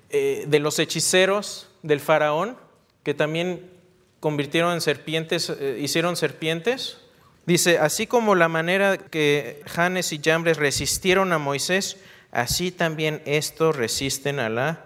eh, 0.10 0.46
de 0.48 0.60
los 0.60 0.80
hechiceros 0.80 1.70
del 1.84 2.00
faraón, 2.00 2.58
que 3.04 3.14
también 3.14 3.75
convirtieron 4.20 4.74
en 4.74 4.82
serpientes, 4.82 5.50
eh, 5.50 5.78
hicieron 5.80 6.16
serpientes. 6.16 6.98
Dice, 7.46 7.78
así 7.78 8.08
como 8.08 8.36
la 8.36 8.48
manera 8.48 8.98
que 8.98 9.62
Janes 9.68 10.12
y 10.12 10.20
Jambres 10.24 10.58
resistieron 10.58 11.32
a 11.32 11.38
Moisés, 11.38 11.98
así 12.32 12.72
también 12.72 13.22
estos 13.26 13.76
resisten 13.76 14.40
a 14.40 14.50
la 14.50 14.86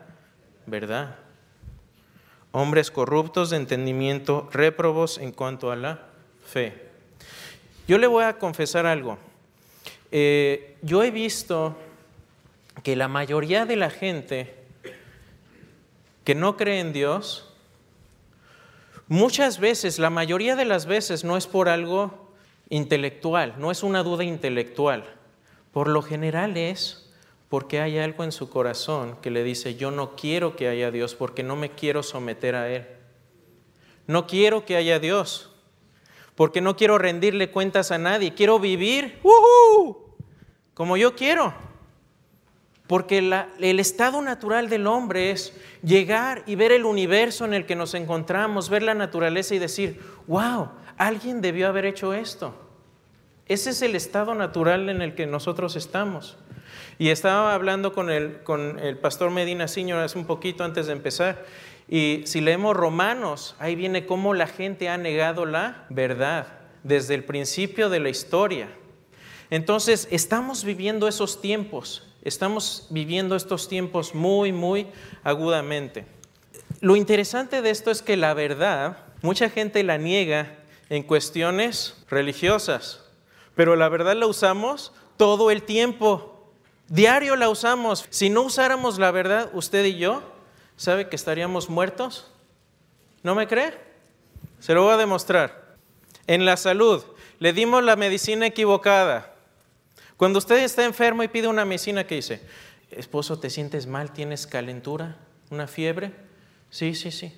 verdad. 0.65 1.15
Hombres 2.51 2.91
corruptos 2.91 3.49
de 3.49 3.57
entendimiento, 3.57 4.49
réprobos 4.51 5.17
en 5.17 5.31
cuanto 5.31 5.71
a 5.71 5.75
la 5.75 6.07
fe. 6.45 6.89
Yo 7.87 7.97
le 7.97 8.07
voy 8.07 8.23
a 8.23 8.37
confesar 8.37 8.85
algo. 8.85 9.17
Eh, 10.11 10.77
yo 10.81 11.03
he 11.03 11.11
visto 11.11 11.77
que 12.83 12.95
la 12.95 13.07
mayoría 13.07 13.65
de 13.65 13.75
la 13.75 13.89
gente 13.89 14.55
que 16.23 16.35
no 16.35 16.57
cree 16.57 16.79
en 16.79 16.93
Dios, 16.93 17.48
muchas 19.09 19.59
veces, 19.59 19.99
la 19.99 20.09
mayoría 20.09 20.55
de 20.55 20.63
las 20.63 20.85
veces 20.85 21.25
no 21.25 21.35
es 21.35 21.45
por 21.45 21.67
algo 21.67 22.31
intelectual, 22.69 23.55
no 23.57 23.71
es 23.71 23.83
una 23.83 24.03
duda 24.03 24.23
intelectual. 24.23 25.03
Por 25.73 25.89
lo 25.89 26.01
general 26.01 26.55
es 26.55 27.11
porque 27.49 27.81
hay 27.81 27.97
algo 27.97 28.23
en 28.23 28.31
su 28.31 28.49
corazón 28.49 29.17
que 29.21 29.31
le 29.31 29.43
dice, 29.43 29.75
yo 29.75 29.91
no 29.91 30.15
quiero 30.15 30.55
que 30.55 30.67
haya 30.69 30.91
Dios 30.91 31.15
porque 31.15 31.43
no 31.43 31.55
me 31.57 31.71
quiero 31.71 32.03
someter 32.03 32.55
a 32.55 32.71
Él. 32.71 32.87
No 34.07 34.27
quiero 34.27 34.65
que 34.65 34.77
haya 34.77 34.99
Dios 34.99 35.51
porque 36.39 36.61
no 36.61 36.77
quiero 36.77 36.97
rendirle 36.97 37.51
cuentas 37.51 37.91
a 37.91 37.97
nadie. 37.97 38.33
Quiero 38.33 38.59
vivir 38.59 39.19
como 40.73 40.95
yo 40.95 41.13
quiero. 41.13 41.53
Porque 42.89 43.19
el 43.19 43.79
estado 43.79 44.19
natural 44.23 44.67
del 44.67 44.87
hombre 44.87 45.29
es 45.29 45.53
llegar 45.83 46.41
y 46.47 46.55
ver 46.55 46.71
el 46.71 46.85
universo 46.85 47.45
en 47.45 47.53
el 47.53 47.67
que 47.67 47.75
nos 47.75 47.93
encontramos, 47.93 48.67
ver 48.67 48.81
la 48.81 48.95
naturaleza 48.95 49.53
y 49.53 49.59
decir, 49.59 50.01
wow, 50.25 50.69
alguien 50.97 51.39
debió 51.39 51.67
haber 51.67 51.85
hecho 51.85 52.15
esto. 52.15 52.55
Ese 53.45 53.69
es 53.69 53.83
el 53.83 53.95
estado 53.95 54.33
natural 54.33 54.89
en 54.89 55.03
el 55.03 55.13
que 55.13 55.27
nosotros 55.27 55.75
estamos. 55.75 56.39
Y 56.97 57.09
estaba 57.09 57.53
hablando 57.53 57.93
con 57.93 58.09
el, 58.09 58.41
con 58.41 58.79
el 58.79 58.97
pastor 58.97 59.29
Medina 59.29 59.67
Siñor 59.67 59.99
hace 59.99 60.17
un 60.17 60.25
poquito 60.25 60.63
antes 60.63 60.87
de 60.87 60.93
empezar 60.93 61.45
y 61.87 62.21
si 62.25 62.39
leemos 62.39 62.75
Romanos, 62.77 63.55
ahí 63.57 63.75
viene 63.75 64.05
cómo 64.05 64.35
la 64.35 64.45
gente 64.45 64.89
ha 64.89 64.97
negado 64.97 65.45
la 65.45 65.85
verdad 65.89 66.47
desde 66.83 67.15
el 67.15 67.23
principio 67.23 67.89
de 67.89 67.99
la 67.99 68.09
historia. 68.09 68.69
Entonces, 69.49 70.07
estamos 70.11 70.63
viviendo 70.63 71.07
esos 71.07 71.41
tiempos, 71.41 72.08
estamos 72.23 72.87
viviendo 72.89 73.35
estos 73.35 73.67
tiempos 73.67 74.13
muy, 74.13 74.51
muy 74.51 74.87
agudamente. 75.23 76.05
Lo 76.81 76.95
interesante 76.95 77.61
de 77.61 77.69
esto 77.69 77.91
es 77.91 78.01
que 78.01 78.17
la 78.17 78.33
verdad, 78.33 78.97
mucha 79.21 79.49
gente 79.49 79.83
la 79.83 79.97
niega 79.97 80.57
en 80.89 81.03
cuestiones 81.03 81.95
religiosas, 82.09 83.03
pero 83.55 83.75
la 83.75 83.89
verdad 83.89 84.15
la 84.15 84.27
usamos 84.27 84.93
todo 85.17 85.51
el 85.51 85.63
tiempo, 85.63 86.49
diario 86.87 87.35
la 87.35 87.49
usamos. 87.49 88.05
Si 88.09 88.29
no 88.29 88.43
usáramos 88.43 88.97
la 88.97 89.11
verdad, 89.11 89.49
usted 89.53 89.83
y 89.85 89.97
yo, 89.97 90.23
¿sabe 90.77 91.09
que 91.09 91.15
estaríamos 91.15 91.69
muertos? 91.69 92.31
¿No 93.23 93.35
me 93.35 93.47
cree? 93.47 93.77
Se 94.59 94.73
lo 94.73 94.83
voy 94.83 94.93
a 94.93 94.97
demostrar. 94.97 95.75
En 96.27 96.45
la 96.45 96.57
salud, 96.57 97.03
le 97.39 97.53
dimos 97.53 97.83
la 97.83 97.95
medicina 97.95 98.45
equivocada. 98.45 99.33
Cuando 100.19 100.39
usted 100.39 100.57
está 100.57 100.83
enfermo 100.83 101.23
y 101.23 101.29
pide 101.29 101.47
una 101.47 101.63
medicina, 101.63 102.05
¿qué 102.05 102.15
dice? 102.15 102.41
Esposo, 102.91 103.39
¿te 103.39 103.49
sientes 103.49 103.87
mal? 103.87 104.11
¿Tienes 104.11 104.47
calentura? 104.47 105.15
¿Una 105.49 105.65
fiebre? 105.65 106.11
Sí, 106.69 106.93
sí, 106.93 107.09
sí. 107.09 107.31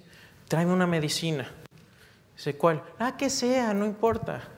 Tráeme 0.48 0.74
una 0.74 0.88
medicina. 0.88 1.48
Dice, 2.36 2.56
¿cuál? 2.56 2.82
Ah, 2.98 3.16
que 3.16 3.30
sea, 3.30 3.76
no 3.76 3.86
importa. 3.86 4.50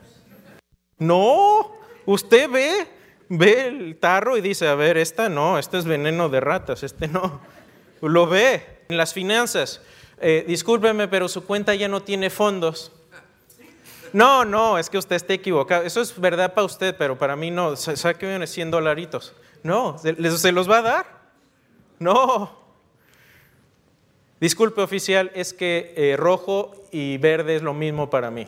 No, 1.00 1.74
usted 2.06 2.50
ve, 2.50 2.88
ve 3.28 3.68
el 3.68 3.98
tarro 3.98 4.38
y 4.38 4.42
dice, 4.42 4.70
a 4.70 4.76
ver, 4.76 4.96
esta 4.96 5.28
no, 5.28 5.60
este 5.60 5.78
es 5.78 5.84
veneno 5.84 6.30
de 6.30 6.40
ratas, 6.40 6.84
este 6.84 7.10
no. 7.10 7.42
Lo 8.00 8.26
ve 8.26 8.86
en 8.88 8.96
las 8.96 9.14
finanzas. 9.14 9.82
Eh, 10.22 10.46
discúlpeme, 10.48 11.10
pero 11.10 11.28
su 11.28 11.44
cuenta 11.44 11.76
ya 11.76 11.90
no 11.90 12.02
tiene 12.04 12.30
fondos. 12.30 12.94
No, 14.14 14.46
no, 14.46 14.78
es 14.78 14.92
que 14.92 15.00
usted 15.00 15.16
está 15.16 15.34
equivocado. 15.34 15.84
Eso 15.84 16.00
es 16.00 16.18
verdad 16.20 16.54
para 16.54 16.66
usted, 16.66 16.96
pero 16.96 17.18
para 17.18 17.36
mí 17.36 17.50
no. 17.50 17.76
¿Sabe 17.76 18.16
que 18.16 18.28
viene 18.28 18.46
100 18.46 18.70
dolaritos? 18.70 19.34
No, 19.64 19.98
¿se 19.98 20.52
los 20.52 20.70
va 20.70 20.78
a 20.78 20.82
dar? 20.84 21.06
No. 21.98 22.64
Disculpe, 24.40 24.82
oficial, 24.82 25.32
es 25.34 25.54
que 25.54 25.94
eh, 25.98 26.16
rojo 26.16 26.76
y 26.92 27.18
verde 27.18 27.56
es 27.56 27.64
lo 27.64 27.74
mismo 27.74 28.10
para 28.10 28.30
mí. 28.30 28.48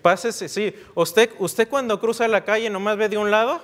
Pásese, 0.00 0.48
sí. 0.48 0.74
¿Usted, 0.94 1.30
¿Usted 1.38 1.68
cuando 1.68 1.98
cruza 1.98 2.28
la 2.28 2.44
calle 2.44 2.70
nomás 2.70 2.96
ve 2.96 3.08
de 3.08 3.18
un 3.18 3.30
lado? 3.30 3.60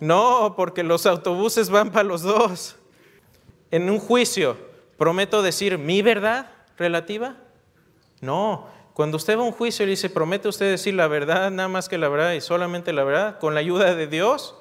No, 0.00 0.54
porque 0.56 0.82
los 0.82 1.06
autobuses 1.06 1.70
van 1.70 1.92
para 1.92 2.04
los 2.04 2.22
dos. 2.22 2.76
En 3.70 3.88
un 3.88 4.00
juicio, 4.00 4.56
¿prometo 4.96 5.42
decir 5.42 5.78
mi 5.78 6.02
verdad 6.02 6.53
relativa? 6.76 7.36
No. 8.20 8.66
Cuando 8.94 9.16
usted 9.16 9.36
va 9.36 9.42
a 9.42 9.46
un 9.46 9.52
juicio 9.52 9.84
y 9.84 9.90
dice, 9.90 10.08
¿promete 10.08 10.48
usted 10.48 10.70
decir 10.70 10.94
la 10.94 11.08
verdad, 11.08 11.50
nada 11.50 11.68
más 11.68 11.88
que 11.88 11.98
la 11.98 12.08
verdad 12.08 12.32
y 12.32 12.40
solamente 12.40 12.92
la 12.92 13.04
verdad, 13.04 13.38
con 13.38 13.54
la 13.54 13.60
ayuda 13.60 13.94
de 13.94 14.06
Dios? 14.06 14.54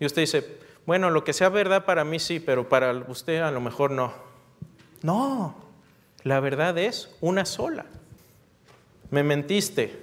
Y 0.00 0.06
usted 0.06 0.22
dice, 0.22 0.58
bueno, 0.86 1.10
lo 1.10 1.22
que 1.22 1.32
sea 1.32 1.50
verdad 1.50 1.84
para 1.84 2.04
mí 2.04 2.18
sí, 2.18 2.40
pero 2.40 2.68
para 2.68 2.92
usted 3.08 3.42
a 3.42 3.50
lo 3.50 3.60
mejor 3.60 3.90
no. 3.90 4.12
No, 5.02 5.54
la 6.22 6.40
verdad 6.40 6.78
es 6.78 7.14
una 7.20 7.44
sola. 7.44 7.84
Me 9.10 9.22
mentiste. 9.22 10.02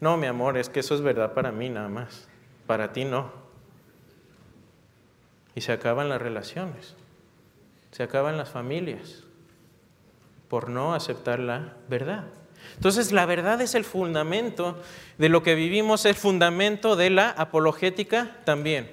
No, 0.00 0.16
mi 0.16 0.26
amor, 0.26 0.58
es 0.58 0.68
que 0.68 0.80
eso 0.80 0.94
es 0.94 1.02
verdad 1.02 1.34
para 1.34 1.52
mí 1.52 1.68
nada 1.68 1.88
más. 1.88 2.26
Para 2.66 2.92
ti 2.92 3.04
no. 3.04 3.30
Y 5.54 5.60
se 5.60 5.72
acaban 5.72 6.08
las 6.08 6.20
relaciones, 6.20 6.94
se 7.92 8.02
acaban 8.02 8.36
las 8.36 8.48
familias 8.48 9.24
por 10.50 10.68
no 10.68 10.94
aceptar 10.94 11.38
la 11.38 11.74
verdad. 11.88 12.24
Entonces 12.74 13.12
la 13.12 13.24
verdad 13.24 13.60
es 13.60 13.74
el 13.74 13.84
fundamento 13.84 14.82
de 15.16 15.28
lo 15.28 15.42
que 15.42 15.54
vivimos, 15.54 16.04
el 16.04 16.16
fundamento 16.16 16.96
de 16.96 17.08
la 17.08 17.30
apologética 17.30 18.36
también. 18.44 18.90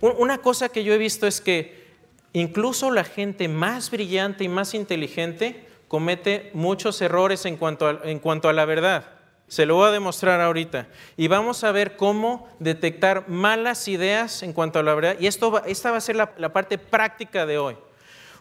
Una 0.00 0.38
cosa 0.38 0.68
que 0.68 0.84
yo 0.84 0.94
he 0.94 0.98
visto 0.98 1.26
es 1.26 1.40
que 1.40 1.84
incluso 2.32 2.90
la 2.90 3.04
gente 3.04 3.48
más 3.48 3.90
brillante 3.90 4.44
y 4.44 4.48
más 4.48 4.74
inteligente 4.74 5.66
comete 5.88 6.50
muchos 6.54 7.02
errores 7.02 7.46
en 7.46 7.56
cuanto 7.56 7.88
a, 7.88 8.52
la 8.52 8.64
verdad. 8.64 9.06
Se 9.48 9.66
lo 9.66 9.76
voy 9.76 9.88
a 9.88 9.92
demostrar 9.92 10.40
ahorita. 10.40 10.86
Y 11.16 11.28
vamos 11.28 11.64
a 11.64 11.72
ver 11.72 11.96
cómo 11.96 12.48
detectar 12.60 13.28
malas 13.28 13.88
ideas 13.88 14.42
en 14.42 14.52
cuanto 14.52 14.78
a 14.78 14.82
la 14.82 14.94
verdad. 14.94 15.16
Y 15.18 15.26
esto 15.26 15.62
esta 15.64 15.90
va 15.90 15.96
a 15.96 16.00
ser 16.00 16.16
la, 16.16 16.52
parte 16.52 16.78
práctica 16.78 17.44
de 17.44 17.58
hoy. 17.58 17.76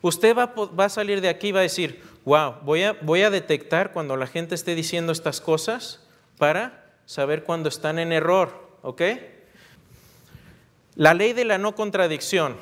Usted 0.03 0.35
va, 0.35 0.85
a 0.85 0.89
salir 0.89 1.21
de 1.21 1.29
aquí 1.29 1.47
y 1.47 1.51
va 1.53 1.61
a 1.61 1.63
decir, 1.63 2.03
wow, 2.25 2.55
voy 2.63 2.83
a, 2.83 2.91
voy 2.91 3.21
a 3.21 3.29
detectar 3.29 3.93
cuando 3.93 4.17
la 4.17 4.27
gente 4.27 4.53
esté 4.53 4.75
diciendo 4.75 5.13
estas 5.13 5.39
cosas 5.39 6.01
para 6.37 6.91
saber 7.05 7.45
cuando 7.45 7.69
están 7.69 7.97
en 7.99 8.11
error. 8.11 8.67
¿Ok? 8.81 9.01
La 10.95 11.13
ley 11.13 11.31
de 11.31 11.45
la 11.45 11.57
no 11.57 11.73
contradicción. 11.73 12.57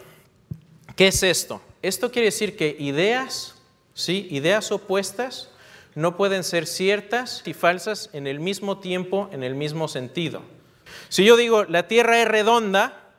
¿Qué 0.96 1.08
es 1.08 1.24
esto? 1.24 1.64
Esto 1.82 2.12
quiere 2.12 2.28
decir 2.28 2.56
que 2.56 2.76
ideas, 2.78 3.56
¿sí? 3.96 4.28
Ideas 4.30 4.72
opuestas 4.72 5.50
no 5.96 6.16
pueden 6.16 6.44
ser 6.44 6.68
ciertas 6.68 7.42
y 7.48 7.56
falsas 7.56 8.12
en 8.14 8.28
el 8.28 8.40
mismo 8.40 8.78
tiempo, 8.78 9.30
en 9.32 9.42
el 9.42 9.56
mismo 9.56 9.88
sentido. 9.88 10.44
Si 11.10 11.26
yo 11.26 11.38
digo 11.38 11.64
la 11.64 11.88
Tierra 11.88 12.22
es 12.22 12.28
redonda, 12.28 13.10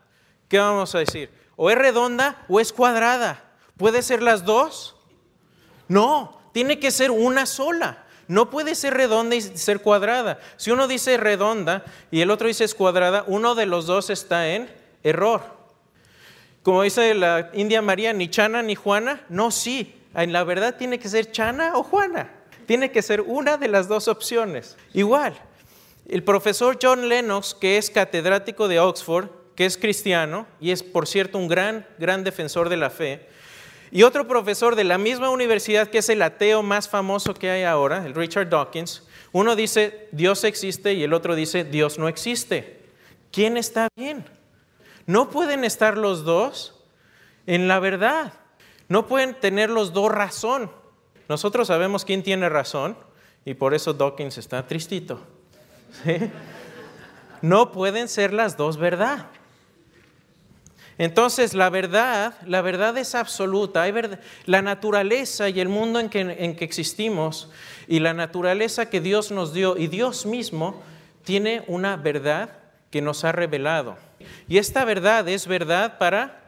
¿qué 0.48 0.58
vamos 0.58 0.94
a 0.94 1.00
decir? 1.00 1.28
O 1.56 1.70
es 1.70 1.76
redonda 1.76 2.46
o 2.48 2.60
es 2.60 2.72
cuadrada. 2.72 3.51
¿Puede 3.82 4.02
ser 4.02 4.22
las 4.22 4.44
dos? 4.44 4.94
No, 5.88 6.40
tiene 6.52 6.78
que 6.78 6.92
ser 6.92 7.10
una 7.10 7.46
sola. 7.46 8.04
No 8.28 8.48
puede 8.48 8.76
ser 8.76 8.94
redonda 8.94 9.34
y 9.34 9.40
ser 9.40 9.80
cuadrada. 9.80 10.38
Si 10.56 10.70
uno 10.70 10.86
dice 10.86 11.16
redonda 11.16 11.84
y 12.12 12.20
el 12.20 12.30
otro 12.30 12.46
dice 12.46 12.64
cuadrada, 12.74 13.24
uno 13.26 13.56
de 13.56 13.66
los 13.66 13.86
dos 13.86 14.08
está 14.08 14.50
en 14.50 14.72
error. 15.02 15.42
Como 16.62 16.84
dice 16.84 17.12
la 17.14 17.50
India 17.54 17.82
María, 17.82 18.12
ni 18.12 18.30
Chana 18.30 18.62
ni 18.62 18.76
Juana. 18.76 19.26
No, 19.28 19.50
sí. 19.50 20.00
En 20.14 20.32
la 20.32 20.44
verdad 20.44 20.76
tiene 20.76 21.00
que 21.00 21.08
ser 21.08 21.32
Chana 21.32 21.72
o 21.74 21.82
Juana. 21.82 22.30
Tiene 22.66 22.92
que 22.92 23.02
ser 23.02 23.20
una 23.20 23.56
de 23.56 23.66
las 23.66 23.88
dos 23.88 24.06
opciones. 24.06 24.76
Igual, 24.94 25.34
el 26.08 26.22
profesor 26.22 26.78
John 26.80 27.08
Lennox, 27.08 27.52
que 27.52 27.78
es 27.78 27.90
catedrático 27.90 28.68
de 28.68 28.78
Oxford, 28.78 29.28
que 29.56 29.66
es 29.66 29.76
cristiano 29.76 30.46
y 30.60 30.70
es, 30.70 30.84
por 30.84 31.08
cierto, 31.08 31.36
un 31.36 31.48
gran, 31.48 31.84
gran 31.98 32.22
defensor 32.22 32.68
de 32.68 32.76
la 32.76 32.88
fe, 32.88 33.32
y 33.94 34.04
otro 34.04 34.26
profesor 34.26 34.74
de 34.74 34.84
la 34.84 34.96
misma 34.96 35.28
universidad, 35.28 35.88
que 35.88 35.98
es 35.98 36.08
el 36.08 36.22
ateo 36.22 36.62
más 36.62 36.88
famoso 36.88 37.34
que 37.34 37.50
hay 37.50 37.64
ahora, 37.64 38.06
el 38.06 38.14
Richard 38.14 38.48
Dawkins, 38.48 39.06
uno 39.32 39.54
dice 39.54 40.08
Dios 40.12 40.44
existe 40.44 40.94
y 40.94 41.02
el 41.02 41.12
otro 41.12 41.34
dice 41.34 41.62
Dios 41.62 41.98
no 41.98 42.08
existe. 42.08 42.80
¿Quién 43.30 43.58
está 43.58 43.88
bien? 43.94 44.24
No 45.04 45.28
pueden 45.28 45.62
estar 45.62 45.98
los 45.98 46.24
dos 46.24 46.82
en 47.46 47.68
la 47.68 47.80
verdad. 47.80 48.32
No 48.88 49.06
pueden 49.06 49.34
tener 49.34 49.68
los 49.68 49.92
dos 49.92 50.10
razón. 50.10 50.70
Nosotros 51.28 51.68
sabemos 51.68 52.06
quién 52.06 52.22
tiene 52.22 52.48
razón 52.48 52.96
y 53.44 53.52
por 53.54 53.74
eso 53.74 53.92
Dawkins 53.92 54.38
está 54.38 54.66
tristito. 54.66 55.20
No 57.42 57.72
pueden 57.72 58.08
ser 58.08 58.32
las 58.32 58.56
dos 58.56 58.76
verdad. 58.78 59.26
Entonces 61.02 61.52
la 61.52 61.68
verdad, 61.68 62.34
la 62.46 62.62
verdad 62.62 62.96
es 62.96 63.16
absoluta. 63.16 63.84
La 64.46 64.62
naturaleza 64.62 65.48
y 65.48 65.58
el 65.58 65.68
mundo 65.68 65.98
en 65.98 66.08
que, 66.08 66.20
en 66.20 66.54
que 66.54 66.64
existimos 66.64 67.50
y 67.88 67.98
la 67.98 68.14
naturaleza 68.14 68.88
que 68.88 69.00
Dios 69.00 69.32
nos 69.32 69.52
dio 69.52 69.76
y 69.76 69.88
Dios 69.88 70.26
mismo 70.26 70.80
tiene 71.24 71.64
una 71.66 71.96
verdad 71.96 72.50
que 72.92 73.02
nos 73.02 73.24
ha 73.24 73.32
revelado. 73.32 73.96
Y 74.46 74.58
esta 74.58 74.84
verdad 74.84 75.28
es 75.28 75.48
verdad 75.48 75.98
para 75.98 76.40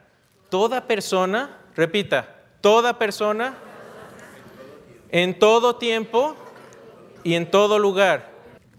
toda 0.50 0.86
persona, 0.86 1.58
repita, 1.74 2.36
toda 2.60 2.96
persona, 2.96 3.54
en 5.10 5.36
todo 5.36 5.74
tiempo 5.74 6.36
y 7.24 7.34
en 7.34 7.50
todo 7.50 7.80
lugar. 7.80 8.33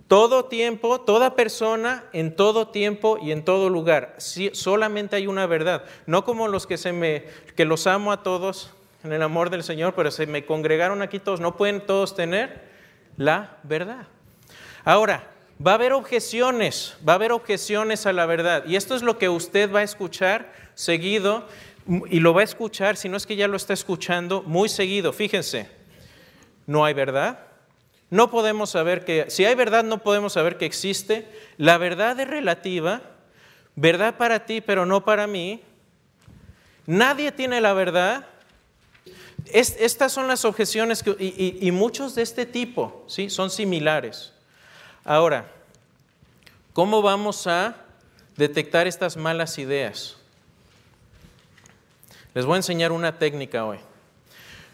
Todo 0.07 0.45
tiempo, 0.45 1.01
toda 1.01 1.35
persona, 1.35 2.03
en 2.13 2.35
todo 2.35 2.67
tiempo 2.67 3.17
y 3.19 3.31
en 3.31 3.43
todo 3.43 3.69
lugar. 3.69 4.15
solamente 4.53 5.15
hay 5.15 5.25
una 5.25 5.47
verdad. 5.47 5.83
No 6.05 6.23
como 6.23 6.47
los 6.47 6.67
que 6.67 6.77
se 6.77 6.93
me, 6.93 7.25
que 7.55 7.65
los 7.65 7.87
amo 7.87 8.11
a 8.11 8.21
todos 8.21 8.71
en 9.03 9.13
el 9.13 9.23
amor 9.23 9.49
del 9.49 9.63
Señor, 9.63 9.95
pero 9.95 10.11
se 10.11 10.27
me 10.27 10.45
congregaron 10.45 11.01
aquí 11.01 11.19
todos. 11.19 11.39
No 11.39 11.57
pueden 11.57 11.81
todos 11.81 12.15
tener 12.15 12.61
la 13.17 13.57
verdad. 13.63 14.07
Ahora, 14.83 15.27
va 15.65 15.71
a 15.71 15.75
haber 15.75 15.93
objeciones, 15.93 16.95
va 17.07 17.13
a 17.13 17.15
haber 17.15 17.31
objeciones 17.31 18.05
a 18.05 18.13
la 18.13 18.27
verdad. 18.27 18.63
Y 18.67 18.75
esto 18.75 18.95
es 18.95 19.01
lo 19.01 19.17
que 19.17 19.29
usted 19.29 19.73
va 19.73 19.79
a 19.79 19.83
escuchar 19.83 20.53
seguido 20.75 21.47
y 22.09 22.19
lo 22.19 22.33
va 22.33 22.41
a 22.41 22.43
escuchar, 22.43 22.97
si 22.97 23.09
no 23.09 23.17
es 23.17 23.25
que 23.25 23.35
ya 23.35 23.47
lo 23.47 23.57
está 23.57 23.73
escuchando, 23.73 24.43
muy 24.43 24.69
seguido. 24.69 25.13
Fíjense, 25.13 25.69
no 26.67 26.85
hay 26.85 26.93
verdad 26.93 27.54
no 28.09 28.29
podemos 28.29 28.69
saber 28.69 29.03
que, 29.03 29.25
si 29.29 29.45
hay 29.45 29.55
verdad, 29.55 29.83
no 29.83 30.03
podemos 30.03 30.33
saber 30.33 30.57
que 30.57 30.65
existe. 30.65 31.27
La 31.57 31.77
verdad 31.77 32.19
es 32.19 32.27
relativa, 32.27 33.01
verdad 33.75 34.17
para 34.17 34.45
ti, 34.45 34.61
pero 34.61 34.85
no 34.85 35.03
para 35.03 35.27
mí. 35.27 35.61
Nadie 36.85 37.31
tiene 37.31 37.61
la 37.61 37.73
verdad. 37.73 38.27
estas 39.51 40.11
son 40.11 40.27
las 40.27 40.45
objeciones 40.45 41.01
que, 41.01 41.15
y, 41.19 41.71
muchos 41.71 42.13
de 42.15 42.21
este 42.21 42.45
tipo, 42.45 43.03
¿sí? 43.07 43.29
Son 43.29 43.49
similares. 43.49 44.33
Ahora, 45.03 45.51
¿cómo 46.73 47.01
vamos 47.01 47.47
a 47.47 47.75
detectar 48.37 48.85
estas 48.85 49.17
malas 49.17 49.57
ideas? 49.57 50.17
Les 52.35 52.45
voy 52.45 52.53
a 52.53 52.57
enseñar 52.57 52.91
una 52.91 53.17
técnica 53.17 53.65
hoy. 53.65 53.79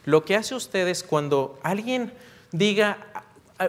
Lo 0.04 0.26
que 0.26 0.36
hace 0.36 0.56
ustedes 0.56 1.04
cuando 1.04 1.60
alguien 1.64 2.12
diga, 2.52 2.98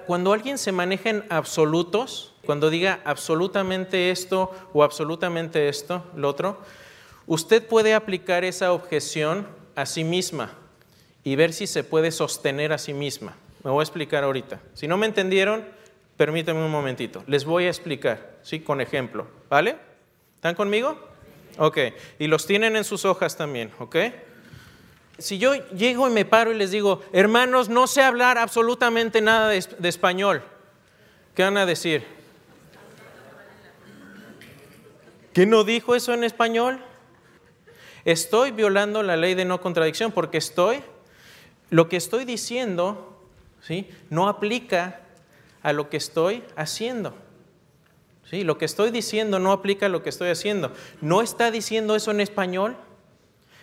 cuando 0.06 0.32
alguien 0.32 0.58
se 0.58 0.72
maneja 0.72 1.10
en 1.10 1.24
absolutos, 1.28 2.32
cuando 2.44 2.70
diga 2.70 3.00
absolutamente 3.04 4.10
esto 4.10 4.52
o 4.72 4.82
absolutamente 4.82 5.68
esto, 5.68 6.04
lo 6.16 6.28
otro, 6.28 6.58
usted 7.26 7.66
puede 7.66 7.94
aplicar 7.94 8.44
esa 8.44 8.72
objeción 8.72 9.46
a 9.74 9.86
sí 9.86 10.04
misma 10.04 10.52
y 11.24 11.36
ver 11.36 11.52
si 11.52 11.66
se 11.66 11.84
puede 11.84 12.10
sostener 12.10 12.72
a 12.72 12.78
sí 12.78 12.92
misma. 12.92 13.36
Me 13.62 13.70
voy 13.70 13.80
a 13.80 13.84
explicar 13.84 14.24
ahorita. 14.24 14.60
Si 14.74 14.88
no 14.88 14.96
me 14.96 15.06
entendieron, 15.06 15.64
permítanme 16.16 16.64
un 16.64 16.70
momentito. 16.70 17.22
Les 17.26 17.44
voy 17.44 17.66
a 17.66 17.68
explicar, 17.68 18.38
¿sí? 18.42 18.60
Con 18.60 18.80
ejemplo, 18.80 19.26
¿vale? 19.48 19.76
¿Están 20.36 20.54
conmigo? 20.56 20.98
Ok. 21.58 21.78
Y 22.18 22.26
los 22.26 22.46
tienen 22.46 22.76
en 22.76 22.84
sus 22.84 23.04
hojas 23.04 23.36
también, 23.36 23.70
¿ok? 23.78 23.96
Si 25.22 25.38
yo 25.38 25.54
llego 25.70 26.08
y 26.08 26.12
me 26.12 26.24
paro 26.24 26.52
y 26.52 26.56
les 26.56 26.70
digo, 26.70 27.00
hermanos, 27.12 27.68
no 27.68 27.86
sé 27.86 28.02
hablar 28.02 28.38
absolutamente 28.38 29.20
nada 29.20 29.48
de, 29.48 29.88
español, 29.88 30.42
¿qué 31.34 31.44
van 31.44 31.56
a 31.56 31.66
decir? 31.66 32.04
¿Qué 35.32 35.46
no 35.46 35.64
dijo 35.64 35.94
eso 35.94 36.12
en 36.12 36.24
español? 36.24 36.80
Estoy 38.04 38.50
violando 38.50 39.02
la 39.02 39.16
ley 39.16 39.34
de 39.34 39.44
no 39.44 39.60
contradicción 39.60 40.12
porque 40.12 40.38
estoy, 40.38 40.82
lo 41.70 41.88
que 41.88 41.96
estoy 41.96 42.24
diciendo, 42.24 43.16
¿sí? 43.62 43.88
No 44.10 44.28
aplica 44.28 45.00
a 45.62 45.72
lo 45.72 45.88
que 45.88 45.96
estoy 45.96 46.42
haciendo. 46.56 47.14
¿Sí? 48.28 48.44
Lo 48.44 48.58
que 48.58 48.64
estoy 48.64 48.90
diciendo 48.90 49.38
no 49.38 49.52
aplica 49.52 49.86
a 49.86 49.88
lo 49.88 50.02
que 50.02 50.08
estoy 50.08 50.30
haciendo. 50.30 50.72
¿No 51.00 51.22
está 51.22 51.50
diciendo 51.50 51.94
eso 51.94 52.10
en 52.10 52.20
español? 52.20 52.76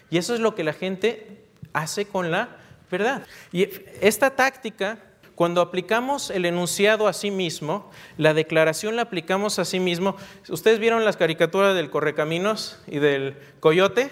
Y 0.10 0.17
eso 0.17 0.34
es 0.34 0.39
lo 0.39 0.56
que 0.56 0.63
la 0.63 0.74
gente 0.74 1.48
hace 1.73 2.05
con 2.05 2.32
la 2.32 2.49
verdad. 2.91 3.25
Y 3.51 3.67
esta 4.01 4.36
táctica, 4.36 4.99
cuando 5.36 5.62
aplicamos 5.62 6.29
el 6.29 6.45
enunciado 6.45 7.08
a 7.08 7.13
sí 7.13 7.32
mismo, 7.32 7.89
la 8.17 8.34
declaración 8.34 8.95
la 8.95 9.03
aplicamos 9.03 9.60
a 9.60 9.65
sí 9.65 9.79
mismo. 9.79 10.15
¿Ustedes 10.49 10.79
vieron 10.79 11.05
las 11.05 11.17
caricaturas 11.17 11.75
del 11.75 11.89
Correcaminos 11.89 12.82
y 12.88 12.99
del 12.99 13.38
Coyote? 13.60 14.10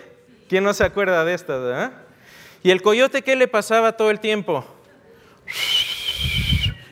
¿Quién 0.47 0.63
no 0.63 0.73
se 0.73 0.85
acuerda 0.85 1.25
de 1.25 1.33
estas? 1.33 1.91
¿Y 2.63 2.71
el 2.71 2.81
coyote 2.81 3.21
qué 3.21 3.35
le 3.35 3.47
pasaba 3.47 3.97
todo 3.97 4.09
el 4.11 4.19
tiempo? 4.19 4.65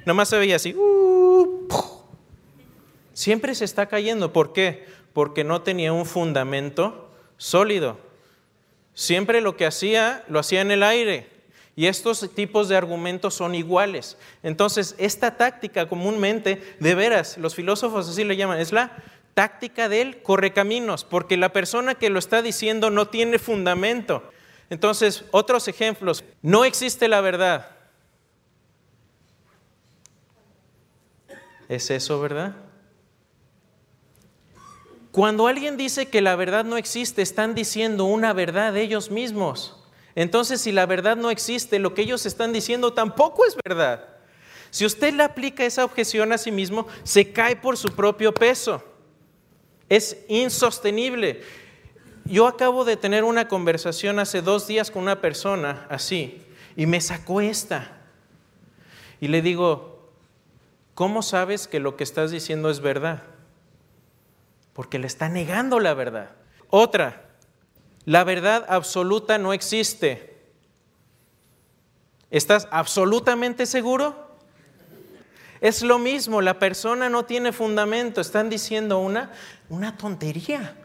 Nomás 0.06 0.30
se 0.30 0.38
veía 0.38 0.58
así. 0.58 0.74
Uh, 0.76 1.68
Siempre 3.14 3.56
se 3.56 3.66
está 3.66 3.88
cayendo. 3.88 4.34
¿Por 4.34 4.52
qué? 4.52 4.86
Porque 5.14 5.44
no 5.44 5.62
tenía 5.62 5.94
un 5.94 6.06
fundamento 6.06 7.10
sólido. 7.38 7.98
Siempre 8.96 9.42
lo 9.42 9.58
que 9.58 9.68
hacía, 9.68 10.24
lo 10.28 10.40
hacía 10.40 10.62
en 10.62 10.72
el 10.72 10.82
aire. 10.82 11.30
Y 11.76 11.88
estos 11.88 12.34
tipos 12.34 12.70
de 12.70 12.78
argumentos 12.78 13.34
son 13.34 13.54
iguales. 13.54 14.18
Entonces, 14.42 14.96
esta 14.98 15.36
táctica 15.36 15.90
comúnmente, 15.90 16.76
de 16.80 16.96
veras, 16.96 17.38
los 17.38 17.54
filósofos 17.54 18.08
así 18.08 18.24
le 18.24 18.38
llaman, 18.38 18.60
es 18.60 18.72
la 18.72 19.04
táctica 19.34 19.90
del 19.90 20.24
correcaminos, 20.24 21.04
porque 21.04 21.36
la 21.36 21.50
persona 21.52 21.96
que 21.96 22.10
lo 22.10 22.18
está 22.18 22.42
diciendo 22.42 22.90
no 22.90 23.10
tiene 23.10 23.38
fundamento. 23.38 24.24
Entonces, 24.70 25.26
otros 25.32 25.68
ejemplos, 25.68 26.24
no 26.42 26.64
existe 26.64 27.10
la 27.10 27.20
verdad. 27.20 27.70
¿Es 31.68 31.92
eso 31.92 32.22
verdad? 32.22 32.56
Cuando 35.16 35.48
alguien 35.48 35.78
dice 35.78 36.10
que 36.10 36.20
la 36.20 36.36
verdad 36.36 36.66
no 36.66 36.76
existe, 36.76 37.22
están 37.22 37.56
diciendo 37.56 38.04
una 38.04 38.34
verdad 38.34 38.74
de 38.74 38.82
ellos 38.82 39.12
mismos. 39.12 39.82
Entonces, 40.14 40.60
si 40.60 40.74
la 40.74 40.86
verdad 40.86 41.16
no 41.16 41.32
existe, 41.32 41.80
lo 41.80 41.94
que 41.94 42.02
ellos 42.02 42.26
están 42.26 42.52
diciendo 42.52 42.92
tampoco 42.92 43.46
es 43.46 43.56
verdad. 43.64 44.10
Si 44.72 44.86
usted 44.86 45.14
le 45.14 45.24
aplica 45.24 45.64
esa 45.64 45.86
objeción 45.86 46.34
a 46.34 46.38
sí 46.38 46.52
mismo, 46.52 46.86
se 47.04 47.32
cae 47.32 47.56
por 47.56 47.78
su 47.78 47.96
propio 47.96 48.34
peso. 48.34 48.84
Es 49.88 50.18
insostenible. 50.28 51.44
Yo 52.26 52.46
acabo 52.46 52.84
de 52.84 52.98
tener 52.98 53.24
una 53.24 53.48
conversación 53.48 54.20
hace 54.20 54.42
dos 54.42 54.68
días 54.68 54.92
con 54.92 55.04
una 55.04 55.22
persona 55.22 55.88
así 55.90 56.42
y 56.76 56.88
me 56.88 57.00
sacó 57.00 57.40
esta. 57.40 58.02
Y 59.22 59.30
le 59.30 59.42
digo, 59.42 60.12
¿cómo 60.94 61.22
sabes 61.22 61.70
que 61.70 61.80
lo 61.80 61.96
que 61.96 62.04
estás 62.04 62.32
diciendo 62.32 62.70
es 62.70 62.82
verdad? 62.82 63.24
Porque 64.76 65.00
le 65.00 65.08
está 65.08 65.30
negando 65.30 65.80
la 65.80 65.94
verdad. 65.94 66.32
Otra, 66.70 67.30
la 68.04 68.26
verdad 68.26 68.66
absoluta 68.68 69.38
no 69.38 69.54
existe. 69.54 70.36
¿Estás 72.30 72.68
absolutamente 72.72 73.66
seguro? 73.66 74.36
Es 75.62 75.82
lo 75.82 75.98
mismo, 75.98 76.42
la 76.42 76.60
persona 76.60 77.08
no 77.08 77.24
tiene 77.24 77.54
fundamento, 77.54 78.20
están 78.20 78.50
diciendo 78.50 79.00
una, 79.00 79.32
una 79.70 79.96
tontería. 79.96 80.76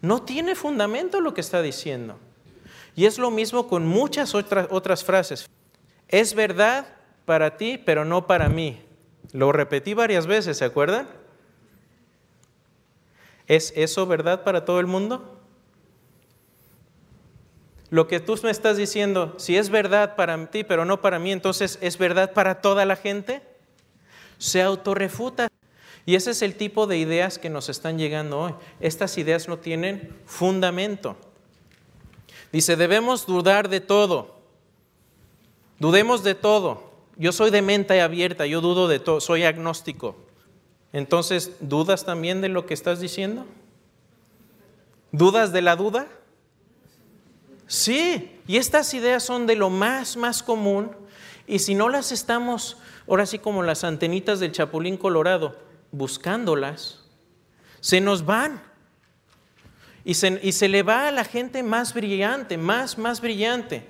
No 0.00 0.22
tiene 0.22 0.54
fundamento 0.54 1.20
lo 1.20 1.34
que 1.34 1.42
está 1.42 1.60
diciendo. 1.60 2.18
Y 2.96 3.04
es 3.04 3.18
lo 3.18 3.30
mismo 3.30 3.68
con 3.68 3.86
muchas 3.86 4.34
otras, 4.34 4.66
otras 4.70 5.04
frases. 5.04 5.46
Es 6.08 6.34
verdad 6.34 6.86
para 7.26 7.58
ti, 7.58 7.76
pero 7.76 8.06
no 8.06 8.26
para 8.26 8.48
mí. 8.48 8.82
Lo 9.32 9.52
repetí 9.52 9.92
varias 9.92 10.26
veces, 10.26 10.56
¿se 10.56 10.64
acuerdan? 10.64 11.19
¿Es 13.50 13.72
eso 13.74 14.06
verdad 14.06 14.44
para 14.44 14.64
todo 14.64 14.78
el 14.78 14.86
mundo? 14.86 15.36
Lo 17.90 18.06
que 18.06 18.20
tú 18.20 18.38
me 18.44 18.50
estás 18.52 18.76
diciendo, 18.76 19.34
si 19.38 19.56
es 19.56 19.70
verdad 19.70 20.14
para 20.14 20.48
ti, 20.52 20.62
pero 20.62 20.84
no 20.84 21.00
para 21.00 21.18
mí, 21.18 21.32
entonces 21.32 21.76
es 21.82 21.98
verdad 21.98 22.32
para 22.32 22.60
toda 22.60 22.84
la 22.84 22.94
gente. 22.94 23.42
Se 24.38 24.62
autorrefuta. 24.62 25.48
Y 26.06 26.14
ese 26.14 26.30
es 26.30 26.42
el 26.42 26.54
tipo 26.54 26.86
de 26.86 26.98
ideas 26.98 27.40
que 27.40 27.50
nos 27.50 27.68
están 27.68 27.98
llegando 27.98 28.38
hoy. 28.38 28.54
Estas 28.78 29.18
ideas 29.18 29.48
no 29.48 29.58
tienen 29.58 30.16
fundamento. 30.26 31.16
Dice, 32.52 32.76
debemos 32.76 33.26
dudar 33.26 33.68
de 33.68 33.80
todo. 33.80 34.36
Dudemos 35.80 36.22
de 36.22 36.36
todo. 36.36 36.92
Yo 37.16 37.32
soy 37.32 37.50
de 37.50 37.62
mente 37.62 38.00
abierta, 38.00 38.46
yo 38.46 38.60
dudo 38.60 38.86
de 38.86 39.00
todo, 39.00 39.20
soy 39.20 39.42
agnóstico. 39.42 40.29
Entonces, 40.92 41.52
¿dudas 41.60 42.04
también 42.04 42.40
de 42.40 42.48
lo 42.48 42.66
que 42.66 42.74
estás 42.74 43.00
diciendo? 43.00 43.46
¿Dudas 45.12 45.52
de 45.52 45.62
la 45.62 45.76
duda? 45.76 46.06
Sí, 47.66 48.40
y 48.48 48.56
estas 48.56 48.92
ideas 48.94 49.22
son 49.22 49.46
de 49.46 49.54
lo 49.54 49.70
más, 49.70 50.16
más 50.16 50.42
común. 50.42 50.90
Y 51.46 51.60
si 51.60 51.74
no 51.74 51.88
las 51.88 52.10
estamos, 52.10 52.76
ahora 53.08 53.26
sí 53.26 53.38
como 53.38 53.62
las 53.62 53.84
antenitas 53.84 54.40
del 54.40 54.52
Chapulín 54.52 54.96
Colorado, 54.96 55.56
buscándolas, 55.92 57.04
se 57.80 58.00
nos 58.00 58.24
van. 58.24 58.62
Y 60.04 60.14
se, 60.14 60.40
y 60.42 60.52
se, 60.52 60.68
le 60.68 60.82
va 60.82 61.08
a 61.08 61.12
la 61.12 61.24
gente 61.24 61.62
más 61.62 61.94
brillante, 61.94 62.56
más, 62.56 62.98
más 62.98 63.20
brillante. 63.20 63.86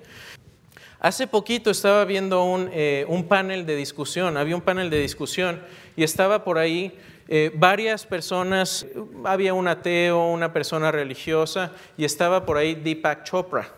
Hace 0.99 1.27
poquito 1.27 1.71
estaba 1.71 2.05
viendo 2.05 2.45
un, 2.45 2.69
eh, 2.73 3.07
un 3.09 3.29
panel 3.29 3.65
de 3.65 3.77
discusión, 3.77 4.37
había 4.37 4.57
un 4.57 4.63
panel 4.63 4.91
de 4.91 5.01
discusión 5.01 5.63
y 5.97 6.03
estaba 6.03 6.45
por 6.45 6.59
ahí 6.59 6.99
eh, 7.29 7.53
varias 7.55 8.07
personas, 8.07 8.87
había 9.25 9.55
un 9.55 9.69
ateo, 9.69 10.27
una 10.27 10.53
persona 10.53 10.91
religiosa 10.91 11.73
y 11.97 12.05
estaba 12.05 12.45
por 12.45 12.57
ahí 12.57 12.75
Deepak 12.75 13.25
Chopra. 13.25 13.73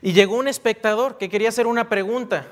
Y 0.00 0.12
llegó 0.12 0.36
un 0.36 0.48
espectador 0.48 1.18
que 1.18 1.28
quería 1.28 1.50
hacer 1.50 1.66
una 1.66 1.88
pregunta 1.88 2.46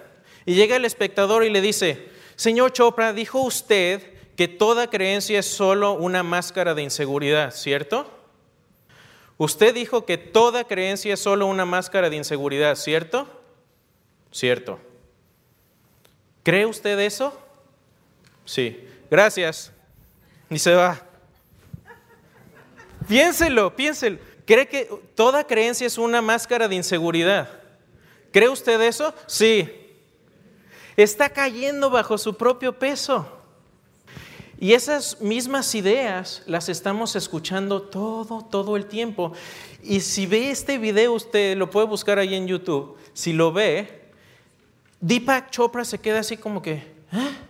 y 0.44 0.54
llega 0.54 0.76
el 0.76 0.84
espectador 0.84 1.44
y 1.44 1.50
le 1.50 1.60
dice, 1.60 2.08
señor 2.36 2.72
Chopra, 2.72 3.12
dijo 3.12 3.40
usted 3.40 4.02
que 4.36 4.48
toda 4.48 4.88
creencia 4.88 5.38
es 5.38 5.46
solo 5.46 5.92
una 5.92 6.22
máscara 6.22 6.74
de 6.74 6.82
inseguridad, 6.82 7.52
¿cierto? 7.52 8.10
Usted 9.36 9.74
dijo 9.74 10.04
que 10.04 10.18
toda 10.18 10.64
creencia 10.64 11.14
es 11.14 11.20
solo 11.20 11.46
una 11.46 11.64
máscara 11.64 12.10
de 12.10 12.16
inseguridad, 12.16 12.76
¿cierto? 12.76 13.26
Cierto. 14.30 14.78
¿Cree 16.42 16.66
usted 16.66 16.98
eso? 16.98 17.38
Sí. 18.50 18.84
Gracias. 19.08 19.70
Y 20.50 20.58
se 20.58 20.74
va. 20.74 21.00
Piénselo, 23.06 23.76
piénselo. 23.76 24.18
¿Cree 24.44 24.66
que 24.66 24.90
toda 25.14 25.44
creencia 25.44 25.86
es 25.86 25.96
una 25.96 26.20
máscara 26.20 26.66
de 26.66 26.74
inseguridad? 26.74 27.48
¿Cree 28.32 28.48
usted 28.48 28.80
eso? 28.80 29.14
Sí. 29.28 29.68
Está 30.96 31.28
cayendo 31.28 31.90
bajo 31.90 32.18
su 32.18 32.36
propio 32.36 32.76
peso. 32.76 33.24
Y 34.58 34.72
esas 34.72 35.20
mismas 35.20 35.72
ideas 35.76 36.42
las 36.46 36.68
estamos 36.68 37.14
escuchando 37.14 37.82
todo, 37.82 38.44
todo 38.44 38.76
el 38.76 38.86
tiempo. 38.86 39.32
Y 39.80 40.00
si 40.00 40.26
ve 40.26 40.50
este 40.50 40.76
video, 40.76 41.12
usted 41.12 41.56
lo 41.56 41.70
puede 41.70 41.86
buscar 41.86 42.18
ahí 42.18 42.34
en 42.34 42.48
YouTube. 42.48 42.98
Si 43.12 43.32
lo 43.32 43.52
ve, 43.52 44.10
Deepak 45.00 45.50
Chopra 45.50 45.84
se 45.84 46.00
queda 46.00 46.18
así 46.18 46.36
como 46.36 46.60
que, 46.60 46.72
¿eh? 46.72 47.49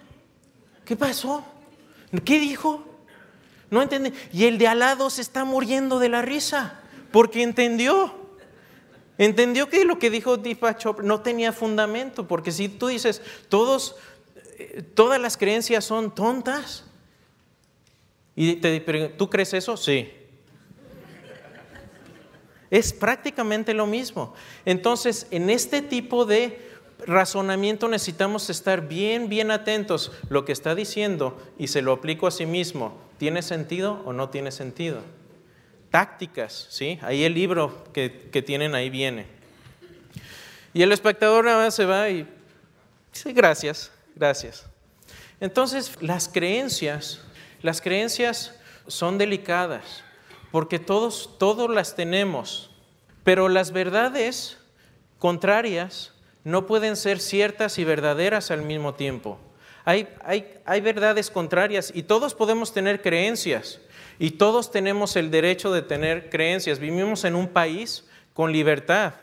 ¿Qué 0.91 0.97
pasó? 0.97 1.45
¿Qué 2.25 2.41
dijo? 2.41 2.85
No 3.71 3.81
entiende. 3.81 4.13
Y 4.33 4.47
el 4.47 4.59
de 4.59 4.67
al 4.67 4.81
lado 4.81 5.09
se 5.09 5.23
está 5.23 5.45
muriendo 5.45 6.01
de 6.01 6.09
la 6.09 6.21
risa 6.21 6.81
porque 7.13 7.45
entendió. 7.45 8.13
Entendió 9.17 9.69
que 9.69 9.85
lo 9.85 10.01
que 10.01 10.11
dijo 10.11 10.37
Deepak 10.37 10.79
Chopra 10.79 11.07
no 11.07 11.21
tenía 11.21 11.53
fundamento, 11.53 12.27
porque 12.27 12.51
si 12.51 12.69
tú 12.69 12.89
dices, 12.89 13.23
todos, 13.49 13.95
eh, 14.59 14.83
todas 14.83 15.21
las 15.21 15.37
creencias 15.37 15.85
son 15.85 16.13
tontas, 16.13 16.83
y 18.35 18.57
te 18.57 18.81
¿tú 19.11 19.31
crees 19.31 19.55
eso? 19.55 19.77
Sí. 19.77 20.13
Es 22.69 22.93
prácticamente 22.93 23.75
lo 23.75 23.87
mismo. 23.87 24.35
Entonces, 24.65 25.29
en 25.31 25.51
este 25.51 25.83
tipo 25.83 26.25
de 26.27 26.70
razonamiento 27.07 27.89
necesitamos 27.89 28.51
estar 28.51 28.89
bien, 28.89 29.29
bien 29.29 29.51
atentos. 29.51 30.13
Lo 30.29 30.45
que 30.45 30.53
está 30.53 30.75
diciendo, 30.75 31.41
y 31.59 31.69
se 31.69 31.83
lo 31.83 31.93
aplico 31.93 32.27
a 32.27 32.31
sí 32.31 32.47
mismo, 32.47 32.99
¿tiene 33.19 33.43
sentido 33.43 34.03
o 34.05 34.13
no 34.13 34.31
tiene 34.31 34.53
sentido? 34.53 35.03
Tácticas, 35.91 36.67
¿sí? 36.71 36.99
Ahí 37.03 37.25
el 37.25 37.35
libro 37.35 37.85
que, 37.93 38.29
que 38.31 38.43
tienen 38.43 38.75
ahí 38.75 38.91
viene. 38.91 39.27
Y 40.73 40.83
el 40.83 40.93
espectador 40.93 41.45
nada 41.45 41.65
más 41.65 41.75
se 41.75 41.85
va 41.85 42.09
y 42.09 42.27
dice, 43.13 43.33
gracias, 43.33 43.91
gracias. 44.15 44.67
Entonces, 45.41 45.97
las 46.01 46.29
creencias 46.29 47.21
las 47.63 47.83
creencias 47.83 48.55
son 48.87 49.19
delicadas 49.19 50.03
porque 50.51 50.79
todos, 50.79 51.39
todos 51.39 51.69
las 51.71 51.95
tenemos, 51.95 52.71
pero 53.23 53.49
las 53.49 53.71
verdades 53.73 54.57
contrarias 55.19 56.13
no 56.45 56.67
pueden 56.67 56.97
ser 56.97 57.21
ciertas 57.21 57.79
y 57.79 57.85
verdaderas 57.85 58.51
al 58.51 58.63
mismo 58.63 58.95
tiempo. 58.95 59.39
Hay, 59.85 60.09
hay, 60.25 60.59
hay, 60.65 60.81
verdades 60.81 61.31
contrarias 61.31 61.91
y 61.95 62.03
todos 62.03 62.35
podemos 62.35 62.73
tener 62.73 63.01
creencias 63.01 63.81
y 64.19 64.33
todos 64.33 64.71
tenemos 64.71 65.17
el 65.17 65.31
derecho 65.31 65.73
de 65.73 65.83
tener 65.83 66.31
creencias. 66.31 66.79
Vivimos 66.79 67.25
en 67.25 67.35
un 67.35 67.49
país 67.49 68.07
con 68.35 68.53
libertad 68.53 69.15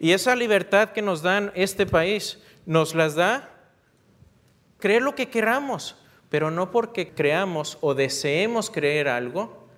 y 0.00 0.12
esa 0.12 0.34
libertad 0.34 0.90
que 0.90 1.02
nos 1.02 1.20
dan 1.20 1.52
este 1.54 1.84
país 1.84 2.38
nos 2.64 2.94
las 2.94 3.14
da 3.14 3.50
creer 4.78 5.02
lo 5.02 5.14
que 5.14 5.28
queramos, 5.28 5.94
pero 6.30 6.50
no 6.50 6.70
porque 6.70 7.10
creamos 7.10 7.76
o 7.82 7.94
deseemos 7.94 8.70
creer 8.70 9.08
algo, 9.08 9.68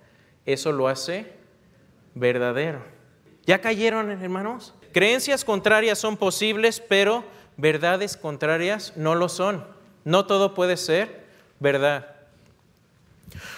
eso 0.45 0.71
lo 0.71 0.87
hace 0.87 1.33
verdadero. 2.15 2.81
¿Ya 3.45 3.59
cayeron, 3.59 4.09
hermanos? 4.09 4.73
Creencias 4.93 5.43
contrarias 5.43 5.97
son 5.97 6.17
posibles, 6.17 6.79
pero 6.79 7.23
verdades 7.57 8.15
contrarias 8.15 8.93
no 8.95 9.15
lo 9.15 9.27
son. 9.27 9.65
No 10.05 10.27
todo 10.27 10.53
puede 10.53 10.77
ser 10.77 11.25
verdad. 11.59 12.15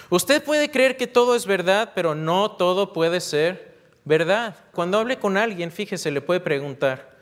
Usted 0.08 0.42
puede 0.42 0.70
creer 0.70 0.96
que 0.96 1.06
todo 1.06 1.34
es 1.34 1.46
verdad, 1.46 1.92
pero 1.94 2.14
no 2.14 2.52
todo 2.52 2.94
puede 2.94 3.20
ser 3.20 3.74
verdad. 4.06 4.56
Cuando 4.72 4.98
hable 4.98 5.18
con 5.18 5.36
alguien, 5.36 5.70
fíjese, 5.70 6.10
le 6.10 6.22
puede 6.22 6.40
preguntar, 6.40 7.16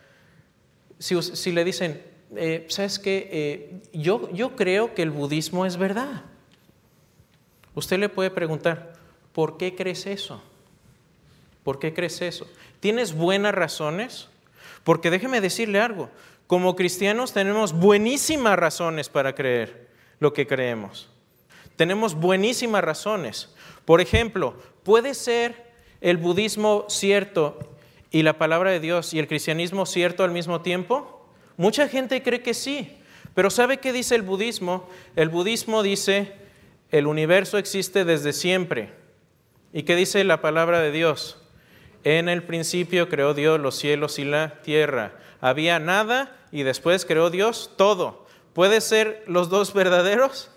si, 0.99 1.51
le 1.51 1.65
dicen, 1.65 2.01
eh, 2.37 2.67
¿sabes 2.69 3.01
qué? 3.01 3.29
Eh, 3.33 3.83
yo, 3.93 4.31
yo 4.33 4.55
creo 4.55 4.95
que 4.95 5.03
el 5.03 5.11
budismo 5.11 5.67
es 5.67 5.77
verdad. 5.77 6.23
Usted 7.75 7.99
le 7.99 8.09
puede 8.09 8.31
preguntar, 8.31 8.93
¿por 9.33 9.57
qué 9.57 9.75
crees 9.75 10.07
eso? 10.07 10.41
¿Por 11.65 11.79
qué 11.81 11.93
crees 11.93 12.21
eso? 12.21 12.47
¿Tienes 12.85 13.15
buenas 13.15 13.55
razones? 13.55 14.29
Porque 14.83 15.11
déjeme 15.11 15.41
decirle 15.41 15.81
algo, 15.81 16.11
como 16.47 16.77
cristianos 16.77 17.33
tenemos 17.33 17.73
buenísimas 17.73 18.59
razones 18.59 19.09
para 19.09 19.35
creer 19.35 19.89
lo 20.21 20.35
que 20.35 20.47
creemos. 20.47 21.09
Tenemos 21.77 22.15
buenísimas 22.15 22.85
razones. 22.85 23.55
Por 23.87 24.03
ejemplo, 24.03 24.59
¿puede 24.83 25.15
ser 25.15 25.73
el 26.03 26.19
budismo 26.19 26.85
cierto 26.91 27.59
y 28.11 28.23
la 28.23 28.37
palabra 28.37 28.71
de 28.71 28.81
Dios 28.81 29.15
y 29.15 29.19
el 29.19 29.29
cristianismo 29.29 29.87
cierto 29.87 30.23
al 30.23 30.33
mismo 30.33 30.61
tiempo? 30.61 31.27
Mucha 31.57 31.89
gente 31.89 32.23
cree 32.23 32.43
que 32.43 32.53
sí, 32.53 32.99
pero 33.35 33.49
¿sabe 33.49 33.79
qué 33.79 33.95
dice 33.95 34.15
el 34.15 34.21
budismo? 34.21 34.91
El 35.17 35.31
budismo 35.31 35.83
dice, 35.83 36.35
el 36.91 37.07
universo 37.07 37.57
existe 37.57 38.05
desde 38.05 38.35
siempre. 38.35 38.93
¿Y 39.73 39.85
qué 39.85 39.97
dice 39.97 40.23
la 40.23 40.43
palabra 40.43 40.81
de 40.81 40.91
Dios? 40.91 41.41
En 42.05 42.29
el 42.29 42.43
principio 42.43 43.09
creó 43.09 43.33
Dios 43.33 43.59
los 43.59 43.77
cielos 43.77 44.19
y 44.19 44.25
la 44.25 44.61
tierra. 44.63 45.19
Había 45.41 45.79
nada 45.79 46.37
y 46.53 46.63
después 46.63 47.07
creó 47.07 47.31
Dios 47.31 47.71
todo. 47.77 48.27
¿Puede 48.53 48.81
ser 48.81 49.25
los 49.27 49.49
dos 49.49 49.73
verdaderos? 49.73 50.51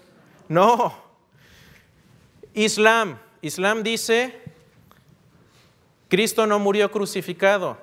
No. 0.49 1.01
Islam. 2.53 3.19
Islam 3.41 3.83
dice, 3.83 4.41
Cristo 6.09 6.47
no 6.47 6.59
murió 6.59 6.91
crucificado. 6.91 7.77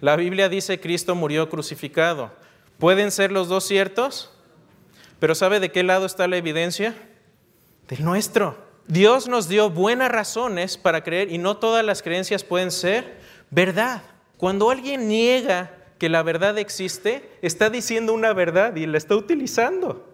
La 0.00 0.16
Biblia 0.16 0.48
dice 0.48 0.80
Cristo 0.80 1.14
murió 1.14 1.48
crucificado. 1.48 2.30
¿Pueden 2.78 3.10
ser 3.10 3.32
los 3.32 3.48
dos 3.48 3.64
ciertos? 3.64 4.30
Pero 5.18 5.34
¿sabe 5.34 5.60
de 5.60 5.72
qué 5.72 5.82
lado 5.82 6.06
está 6.06 6.28
la 6.28 6.36
evidencia? 6.36 6.94
Del 7.88 8.04
nuestro. 8.04 8.58
Dios 8.86 9.28
nos 9.28 9.48
dio 9.48 9.70
buenas 9.70 10.10
razones 10.10 10.76
para 10.76 11.02
creer 11.02 11.32
y 11.32 11.38
no 11.38 11.56
todas 11.56 11.84
las 11.84 12.02
creencias 12.02 12.44
pueden 12.44 12.70
ser 12.70 13.18
verdad. 13.50 14.02
Cuando 14.36 14.70
alguien 14.70 15.08
niega 15.08 15.70
que 15.98 16.08
la 16.08 16.22
verdad 16.22 16.58
existe, 16.58 17.30
está 17.40 17.70
diciendo 17.70 18.12
una 18.12 18.32
verdad 18.34 18.76
y 18.76 18.86
la 18.86 18.98
está 18.98 19.16
utilizando. 19.16 20.06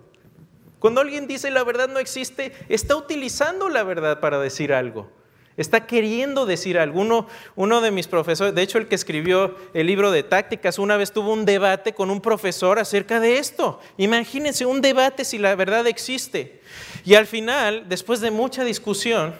Cuando 0.78 1.00
alguien 1.00 1.26
dice 1.26 1.50
la 1.50 1.64
verdad 1.64 1.88
no 1.88 1.98
existe, 1.98 2.52
está 2.68 2.94
utilizando 2.94 3.68
la 3.68 3.82
verdad 3.82 4.20
para 4.20 4.38
decir 4.38 4.72
algo. 4.72 5.10
Está 5.56 5.86
queriendo 5.86 6.46
decir 6.46 6.78
algo. 6.78 7.26
Uno, 7.56 7.80
de 7.80 7.90
mis 7.90 8.06
profesores, 8.06 8.54
de 8.54 8.62
hecho 8.62 8.78
el 8.78 8.88
que 8.88 8.94
escribió 8.94 9.56
el 9.74 9.86
libro 9.86 10.10
de 10.10 10.22
tácticas, 10.22 10.78
una 10.78 10.96
vez 10.96 11.12
tuvo 11.12 11.32
un 11.32 11.44
debate 11.44 11.92
con 11.92 12.10
un 12.10 12.20
profesor 12.20 12.78
acerca 12.78 13.20
de 13.20 13.38
esto. 13.38 13.80
Imagínense 13.98 14.64
un 14.64 14.80
debate 14.80 15.24
si 15.24 15.38
la 15.38 15.54
verdad 15.54 15.86
existe. 15.86 16.60
Y 17.04 17.14
al 17.14 17.26
final, 17.26 17.88
después 17.88 18.20
de 18.20 18.30
mucha 18.30 18.64
discusión, 18.64 19.34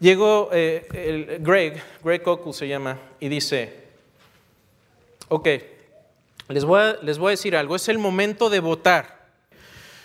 llegó 0.00 0.48
eh, 0.52 0.86
el 0.92 1.38
Greg, 1.44 1.82
Greg 2.02 2.22
Cockle 2.22 2.52
se 2.52 2.66
llama, 2.66 2.98
y 3.20 3.28
dice, 3.28 3.82
ok, 5.28 5.48
les 6.48 6.64
voy, 6.64 6.80
a, 6.80 6.96
les 7.02 7.18
voy 7.18 7.28
a 7.28 7.30
decir 7.30 7.56
algo, 7.56 7.76
es 7.76 7.88
el 7.88 7.98
momento 7.98 8.50
de 8.50 8.60
votar. 8.60 9.28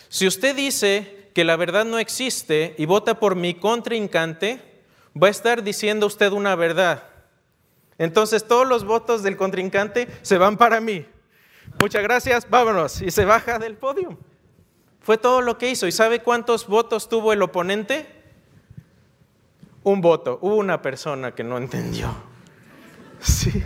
Si 0.09 0.27
usted 0.27 0.55
dice 0.55 1.29
que 1.33 1.43
la 1.43 1.55
verdad 1.55 1.83
no 1.85 1.99
existe 1.99 2.75
y 2.77 2.85
vota 2.85 3.19
por 3.19 3.35
mi 3.35 3.55
contrincante, 3.55 4.61
va 5.21 5.27
a 5.27 5.31
estar 5.31 5.63
diciendo 5.63 6.05
usted 6.05 6.31
una 6.31 6.55
verdad. 6.55 7.03
Entonces 7.97 8.47
todos 8.47 8.67
los 8.67 8.83
votos 8.83 9.23
del 9.23 9.37
contrincante 9.37 10.07
se 10.21 10.37
van 10.37 10.57
para 10.57 10.79
mí. 10.79 11.05
Muchas 11.79 12.03
gracias, 12.03 12.49
vámonos. 12.49 13.01
Y 13.01 13.11
se 13.11 13.25
baja 13.25 13.59
del 13.59 13.75
podio. 13.75 14.17
Fue 15.01 15.17
todo 15.17 15.41
lo 15.41 15.57
que 15.57 15.69
hizo. 15.69 15.87
¿Y 15.87 15.91
sabe 15.91 16.21
cuántos 16.21 16.67
votos 16.67 17.09
tuvo 17.09 17.33
el 17.33 17.41
oponente? 17.41 18.05
Un 19.83 20.01
voto. 20.01 20.37
Hubo 20.41 20.55
una 20.55 20.81
persona 20.81 21.33
que 21.33 21.43
no 21.43 21.57
entendió. 21.57 22.13
Sí. 23.19 23.63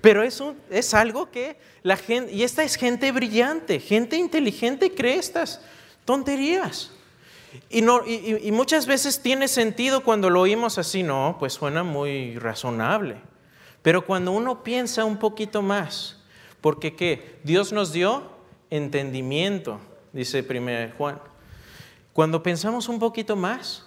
Pero 0.00 0.22
es, 0.22 0.42
es 0.70 0.94
algo 0.94 1.30
que 1.30 1.58
la 1.82 1.96
gente, 1.96 2.32
y 2.32 2.42
esta 2.42 2.62
es 2.62 2.76
gente 2.76 3.10
brillante, 3.10 3.80
gente 3.80 4.16
inteligente 4.16 4.94
cree 4.94 5.16
estas 5.16 5.60
tonterías. 6.04 6.92
Y, 7.70 7.82
muchas 8.52 8.86
veces 8.86 9.20
tiene 9.20 9.48
sentido 9.48 10.02
cuando 10.02 10.30
lo 10.30 10.40
oímos 10.40 10.78
así, 10.78 11.02
no, 11.02 11.36
pues 11.38 11.54
suena 11.54 11.82
muy 11.82 12.38
razonable. 12.38 13.16
Pero 13.82 14.06
cuando 14.06 14.32
uno 14.32 14.62
piensa 14.62 15.04
un 15.04 15.18
poquito 15.18 15.62
más, 15.62 16.18
porque 16.60 16.96
¿qué? 16.96 17.38
Dios 17.44 17.72
nos 17.72 17.92
dio 17.92 18.22
entendimiento, 18.70 19.80
dice 20.12 20.46
1 20.48 20.94
Juan. 20.96 21.20
Cuando 22.12 22.42
pensamos 22.42 22.88
un 22.88 22.98
poquito 22.98 23.36
más, 23.36 23.84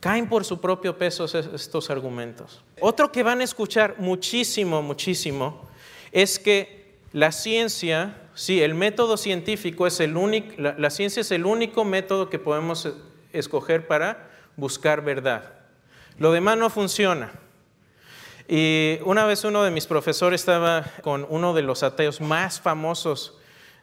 caen 0.00 0.28
por 0.28 0.44
su 0.44 0.60
propio 0.60 0.98
peso 0.98 1.24
estos 1.24 1.90
argumentos. 1.90 2.62
Otro 2.80 3.12
que 3.12 3.22
van 3.22 3.40
a 3.40 3.44
escuchar 3.44 3.96
muchísimo, 3.98 4.82
muchísimo, 4.82 5.62
es 6.10 6.38
que 6.38 6.98
la 7.12 7.32
ciencia 7.32 8.23
Sí, 8.34 8.62
el 8.62 8.74
método 8.74 9.16
científico 9.16 9.86
es 9.86 10.00
el 10.00 10.16
único, 10.16 10.54
la, 10.58 10.90
ciencia 10.90 11.20
es 11.20 11.30
el 11.30 11.46
único 11.46 11.84
método 11.84 12.28
que 12.28 12.40
podemos 12.40 12.88
escoger 13.32 13.86
para 13.86 14.28
buscar 14.56 15.04
verdad. 15.04 15.52
Lo 16.18 16.32
demás 16.32 16.58
no 16.58 16.68
funciona. 16.68 17.32
Y 18.48 18.98
una 19.04 19.24
vez 19.24 19.44
uno 19.44 19.62
de 19.62 19.70
mis 19.70 19.86
profesores 19.86 20.40
estaba 20.40 20.84
con 21.02 21.26
uno 21.30 21.54
de 21.54 21.62
los 21.62 21.84
ateos 21.84 22.20
más 22.20 22.60
famosos 22.60 23.38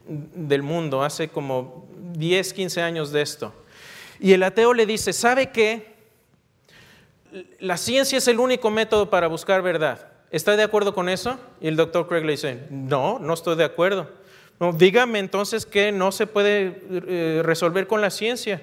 del 0.06 0.62
mundo, 0.62 1.02
hace 1.02 1.28
como 1.28 1.88
10, 2.12 2.52
15 2.52 2.82
años 2.82 3.10
de 3.10 3.22
esto. 3.22 3.54
Y 4.20 4.34
el 4.34 4.42
ateo 4.42 4.74
le 4.74 4.84
dice, 4.84 5.14
¿sabe 5.14 5.50
qué? 5.50 5.94
La 7.58 7.78
ciencia 7.78 8.18
es 8.18 8.28
el 8.28 8.38
único 8.38 8.70
método 8.70 9.08
para 9.08 9.28
buscar 9.28 9.62
verdad. 9.62 10.08
¿Está 10.30 10.56
de 10.56 10.62
acuerdo 10.62 10.94
con 10.94 11.08
eso? 11.08 11.38
Y 11.60 11.68
el 11.68 11.76
doctor 11.76 12.06
Craig 12.06 12.24
le 12.24 12.32
dice, 12.32 12.66
no, 12.70 13.18
no 13.18 13.32
estoy 13.32 13.56
de 13.56 13.64
acuerdo. 13.64 14.21
Dígame 14.70 15.18
entonces 15.18 15.66
que 15.66 15.90
no 15.90 16.12
se 16.12 16.28
puede 16.28 16.82
eh, 16.90 17.42
resolver 17.44 17.88
con 17.88 18.00
la 18.00 18.10
ciencia. 18.10 18.62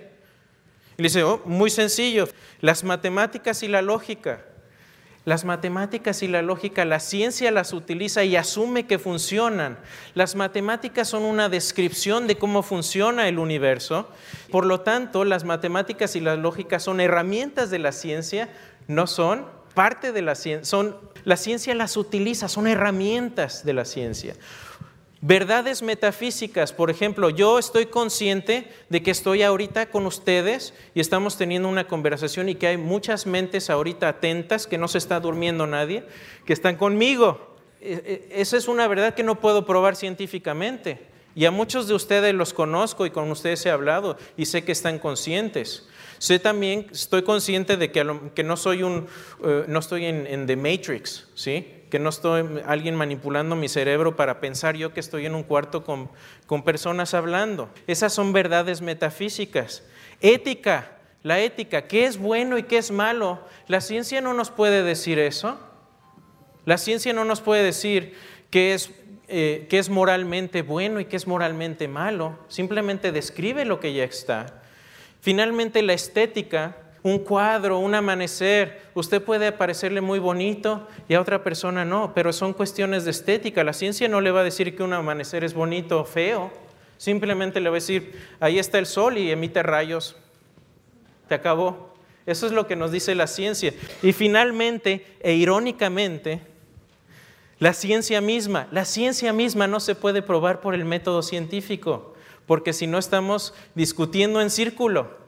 Y 0.98 1.02
le 1.02 1.10
dice, 1.10 1.24
oh, 1.24 1.42
muy 1.44 1.70
sencillo, 1.70 2.30
las 2.62 2.86
matemáticas 2.86 3.64
y 3.64 3.68
la 3.68 3.82
lógica. 3.82 4.46
Las 5.26 5.44
matemáticas 5.44 6.24
y 6.24 6.28
la 6.30 6.42
lógica, 6.42 6.86
la 6.86 7.02
ciencia 7.02 7.52
las 7.52 7.74
utiliza 7.74 8.24
y 8.24 8.38
asume 8.38 8.88
que 8.88 8.98
funcionan. 8.98 9.78
Las 10.14 10.36
matemáticas 10.36 11.10
son 11.10 11.24
una 11.24 11.50
descripción 11.50 12.26
de 12.26 12.38
cómo 12.38 12.64
funciona 12.64 13.28
el 13.28 13.38
universo. 13.38 14.10
Por 14.50 14.66
lo 14.66 14.80
tanto, 14.80 15.26
las 15.26 15.44
matemáticas 15.44 16.16
y 16.16 16.22
la 16.22 16.36
lógica 16.36 16.80
son 16.80 17.02
herramientas 17.02 17.70
de 17.70 17.80
la 17.80 17.92
ciencia, 17.92 18.50
no 18.88 19.06
son 19.06 19.46
parte 19.74 20.14
de 20.14 20.22
la 20.22 20.36
ciencia. 20.36 20.66
Son, 20.66 20.98
la 21.26 21.36
ciencia 21.36 21.76
las 21.76 21.98
utiliza, 21.98 22.48
son 22.48 22.68
herramientas 22.68 23.66
de 23.66 23.74
la 23.74 23.86
ciencia. 23.86 24.36
Verdades 25.21 25.82
metafísicas, 25.82 26.71
por 26.71 26.89
ejemplo, 26.89 27.29
yo 27.29 27.60
estoy 27.60 27.88
consciente 27.88 28.71
de 28.88 29.03
que 29.03 29.12
estoy 29.12 29.43
ahorita 29.43 29.89
con 29.89 30.05
ustedes 30.05 30.73
y 30.95 31.01
estamos 31.01 31.36
teniendo 31.36 31.67
una 31.67 31.88
conversación 31.88 32.47
y 32.47 32.55
que 32.55 32.67
hay 32.67 32.77
muchas 32.77 33.25
mentes 33.25 33.69
ahorita 33.69 34.08
atentas, 34.08 34.65
que 34.65 34.77
no 34.77 34.88
se 34.88 34.97
está 34.97 35.19
durmiendo 35.19 35.67
nadie, 35.67 36.05
que 36.45 36.53
están 36.53 36.77
conmigo. 36.77 37.58
E, 37.82 38.29
e, 38.32 38.41
esa 38.41 38.55
es 38.55 38.69
una 38.69 38.88
verdad 38.88 39.13
que 39.13 39.23
no 39.23 39.41
puedo 39.41 39.65
probar 39.65 39.97
científicamente. 39.97 41.01
Y 41.36 41.43
a 41.43 41.51
muchos 41.51 41.89
de 41.89 41.95
ustedes 41.95 42.34
los 42.34 42.53
conozco 42.53 43.05
y 43.05 43.12
con 43.12 43.29
ustedes 43.29 43.65
he 43.65 43.69
hablado 43.69 44.17
y 44.38 44.45
sé 44.45 44.63
que 44.63 44.71
están 44.71 44.99
conscientes. 44.99 45.86
Sé 46.17 46.39
también, 46.39 46.88
estoy 46.93 47.23
consciente 47.23 47.75
de 47.75 47.91
que, 47.91 48.03
no 48.05 48.58
soy 48.58 48.84
un, 48.84 49.08
eh, 49.43 49.65
no 49.67 49.79
estoy 49.79 50.05
en, 50.05 50.25
en 50.27 50.47
The 50.47 50.55
Matrix, 50.55 51.27
¿sí? 51.36 51.79
Que 51.89 51.99
no 51.99 52.10
estoy 52.10 52.62
alguien 52.65 52.95
manipulando 52.95 53.56
mi 53.56 53.67
cerebro 53.67 54.15
para 54.15 54.39
pensar 54.39 54.75
yo 54.75 54.93
que 54.93 54.99
estoy 54.99 55.25
en 55.25 55.36
un 55.36 55.43
cuarto 55.43 55.84
con, 55.84 56.10
con 56.45 56.63
personas 56.63 57.13
hablando. 57.13 57.69
Esas 57.88 58.13
son 58.13 58.32
verdades 58.34 58.82
metafísicas. 58.82 59.84
Ética, 60.21 60.91
la 61.23 61.39
ética, 61.39 61.88
qué 61.88 62.06
es 62.06 62.17
bueno 62.17 62.58
y 62.58 62.63
qué 62.63 62.78
es 62.78 62.91
malo. 62.91 63.39
La 63.67 63.82
ciencia 63.82 64.21
no 64.21 64.34
nos 64.34 64.52
puede 64.52 64.84
decir 64.84 65.19
eso. 65.19 65.60
La 66.65 66.78
ciencia 66.78 67.13
no 67.13 67.25
nos 67.25 67.41
puede 67.41 67.63
decir 67.63 68.15
qué 68.52 68.73
es, 68.73 68.91
eh, 69.28 69.65
qué 69.69 69.80
es 69.80 69.89
moralmente 69.89 70.62
bueno 70.62 70.99
y 70.99 71.06
qué 71.06 71.15
es 71.15 71.28
moralmente 71.28 71.88
malo. 71.88 72.38
Simplemente 72.47 73.12
describe 73.12 73.65
lo 73.65 73.80
que 73.80 73.93
ya 73.93 74.04
está. 74.04 74.62
Finalmente, 75.21 75.82
la 75.82 75.93
estética 75.93 76.78
un 77.02 77.20
cuadro, 77.20 77.80
un 77.80 77.96
amanecer, 77.96 78.82
usted 78.94 79.22
puede 79.24 79.52
parecerle 79.52 80.02
muy 80.02 80.20
bonito 80.20 80.88
y 81.08 81.14
a 81.14 81.22
otra 81.22 81.44
persona 81.44 81.86
no, 81.86 82.14
pero 82.14 82.34
son 82.34 82.54
cuestiones 82.54 83.06
de 83.06 83.12
estética. 83.12 83.64
La 83.64 83.74
ciencia 83.74 84.08
no 84.08 84.22
le 84.22 84.32
va 84.32 84.42
a 84.42 84.44
decir 84.44 84.76
que 84.76 84.84
un 84.84 84.94
amanecer 84.94 85.44
es 85.44 85.54
bonito 85.54 86.02
o 86.02 86.06
feo, 86.06 86.52
simplemente 86.98 87.60
le 87.60 87.70
va 87.70 87.76
a 87.76 87.82
decir, 87.82 88.20
ahí 88.40 88.60
está 88.60 88.80
el 88.80 88.86
sol 88.86 89.18
y 89.18 89.32
emite 89.32 89.64
rayos, 89.64 90.18
te 91.28 91.36
acabó. 91.36 91.94
Eso 92.26 92.46
es 92.46 92.52
lo 92.52 92.68
que 92.68 92.76
nos 92.76 92.92
dice 92.92 93.16
la 93.16 93.28
ciencia. 93.28 93.74
Y 94.04 94.14
finalmente, 94.14 95.06
e 95.22 95.34
irónicamente, 95.34 96.42
la 97.60 97.74
ciencia 97.74 98.22
misma, 98.22 98.68
la 98.72 98.86
ciencia 98.86 99.34
misma 99.34 99.68
no 99.68 99.80
se 99.80 99.96
puede 99.96 100.22
probar 100.22 100.62
por 100.62 100.76
el 100.76 100.86
método 100.86 101.24
científico, 101.24 102.14
porque 102.46 102.72
si 102.72 102.88
no 102.88 102.98
estamos 102.98 103.54
discutiendo 103.76 104.42
en 104.42 104.50
círculo. 104.50 105.18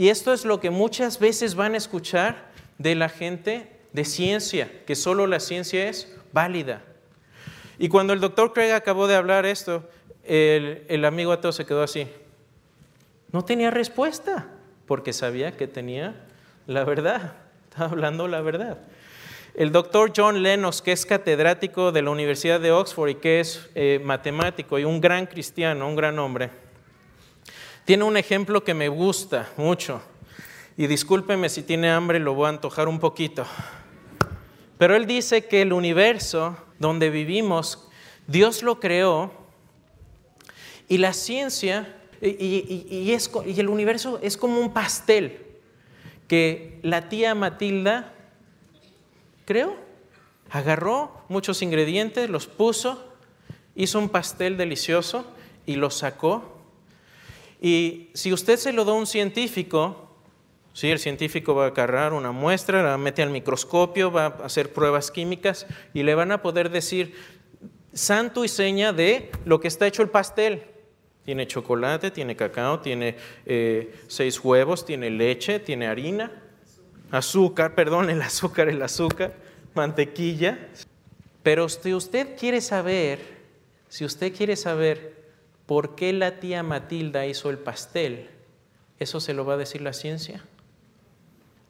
Y 0.00 0.08
esto 0.08 0.32
es 0.32 0.46
lo 0.46 0.60
que 0.60 0.70
muchas 0.70 1.18
veces 1.18 1.54
van 1.54 1.74
a 1.74 1.76
escuchar 1.76 2.46
de 2.78 2.94
la 2.94 3.10
gente 3.10 3.70
de 3.92 4.06
ciencia, 4.06 4.72
que 4.86 4.94
solo 4.94 5.26
la 5.26 5.40
ciencia 5.40 5.90
es 5.90 6.16
válida. 6.32 6.80
Y 7.78 7.90
cuando 7.90 8.14
el 8.14 8.20
doctor 8.20 8.54
Craig 8.54 8.72
acabó 8.72 9.08
de 9.08 9.16
hablar 9.16 9.44
esto, 9.44 9.86
el, 10.24 11.04
amigo 11.04 11.32
ateo 11.32 11.52
se 11.52 11.66
quedó 11.66 11.82
así. 11.82 12.08
No 13.30 13.44
tenía 13.44 13.70
respuesta, 13.70 14.48
porque 14.86 15.12
sabía 15.12 15.54
que 15.54 15.68
tenía 15.68 16.14
la 16.66 16.84
verdad. 16.84 17.34
Estaba 17.68 17.90
hablando 17.90 18.26
la 18.26 18.40
verdad. 18.40 18.78
El 19.52 19.70
doctor 19.70 20.14
John 20.16 20.42
Lennox, 20.42 20.80
que 20.80 20.92
es 20.92 21.04
catedrático 21.04 21.92
de 21.92 22.00
la 22.00 22.10
Universidad 22.10 22.58
de 22.58 22.72
Oxford 22.72 23.10
y 23.10 23.14
que 23.16 23.40
es 23.40 23.68
eh, 23.74 24.00
matemático 24.02 24.78
y 24.78 24.84
un 24.84 25.02
gran 25.02 25.26
cristiano, 25.26 25.86
un 25.86 25.94
gran 25.94 26.18
hombre, 26.18 26.48
tiene 27.90 28.04
un 28.04 28.16
ejemplo 28.16 28.62
que 28.62 28.72
me 28.72 28.86
gusta 28.86 29.50
mucho. 29.56 30.00
Y 30.76 30.86
discúlpeme 30.86 31.48
si 31.48 31.64
tiene 31.64 31.90
hambre, 31.90 32.20
lo 32.20 32.34
voy 32.34 32.46
a 32.46 32.50
antojar 32.50 32.86
un 32.86 33.00
poquito. 33.00 33.44
Pero 34.78 34.94
él 34.94 35.06
dice 35.06 35.46
que 35.46 35.62
el 35.62 35.72
universo 35.72 36.56
donde 36.78 37.10
vivimos, 37.10 37.88
Dios 38.28 38.62
lo 38.62 38.78
creó 38.78 39.32
y 40.86 40.98
la 40.98 41.12
ciencia 41.12 41.96
y, 42.22 43.10
el 43.10 43.68
universo 43.68 44.20
es 44.22 44.36
como 44.36 44.60
un 44.60 44.72
pastel 44.72 45.44
que 46.28 46.78
la 46.82 47.08
tía 47.08 47.34
Matilda 47.34 48.14
creó. 49.46 49.74
Agarró 50.48 51.24
muchos 51.28 51.60
ingredientes, 51.60 52.30
los 52.30 52.46
puso, 52.46 53.04
hizo 53.74 53.98
un 53.98 54.10
pastel 54.10 54.56
delicioso 54.56 55.24
y 55.66 55.74
los 55.74 55.94
sacó 55.96 56.59
Y 57.60 58.10
si 58.14 58.32
usted 58.32 58.56
se 58.56 58.72
lo 58.72 58.84
da 58.84 58.92
a 58.92 58.94
un 58.94 59.06
científico, 59.06 60.08
¿sí? 60.72 60.90
el 60.90 60.98
científico 60.98 61.54
va 61.54 61.64
a 61.64 61.68
agarrar 61.68 62.14
una 62.14 62.32
muestra, 62.32 62.82
la 62.82 62.96
mete 62.96 63.22
al 63.22 63.30
microscopio, 63.30 64.10
va 64.10 64.26
a 64.26 64.46
hacer 64.46 64.72
pruebas 64.72 65.10
químicas 65.10 65.66
y 65.92 66.02
le 66.02 66.14
van 66.14 66.32
a 66.32 66.40
poder 66.40 66.70
decir 66.70 67.14
santo 67.92 68.44
y 68.44 68.48
seña 68.48 68.92
de 68.92 69.30
lo 69.44 69.60
que 69.60 69.68
está 69.68 69.86
hecho 69.86 70.02
el 70.02 70.08
pastel. 70.08 70.64
Tiene 71.24 71.46
chocolate, 71.46 72.10
tiene 72.10 72.34
cacao, 72.34 72.80
tiene 72.80 73.16
eh, 73.44 73.94
seis 74.08 74.42
huevos, 74.42 74.86
tiene 74.86 75.10
leche, 75.10 75.60
tiene 75.60 75.86
harina, 75.86 76.32
azúcar, 77.10 77.74
perdón, 77.74 78.08
el 78.08 78.22
azúcar, 78.22 78.70
el 78.70 78.82
azúcar, 78.82 79.34
mantequilla. 79.74 80.70
Pero 81.42 81.68
si 81.68 81.92
usted 81.92 82.38
quiere 82.38 82.62
saber, 82.62 83.18
si 83.88 84.06
usted 84.06 84.34
quiere 84.34 84.56
saber 84.56 85.19
por 85.70 85.94
qué 85.94 86.12
la 86.12 86.40
tía 86.40 86.64
Matilda 86.64 87.26
hizo 87.26 87.48
el 87.48 87.56
pastel, 87.56 88.28
¿eso 88.98 89.20
se 89.20 89.34
lo 89.34 89.44
va 89.44 89.54
a 89.54 89.56
decir 89.56 89.82
la 89.82 89.92
ciencia? 89.92 90.42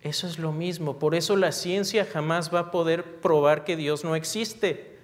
Eso 0.01 0.27
es 0.27 0.39
lo 0.39 0.53
mismo. 0.53 0.99
Por 0.99 1.15
eso 1.15 1.37
la 1.37 1.53
ciencia 1.53 2.07
jamás 2.11 2.51
va 2.51 2.61
a 2.61 2.71
poder 2.71 3.21
probar 3.21 3.63
que 3.63 3.77
Dios 3.77 4.03
no 4.03 4.17
existe. 4.17 4.97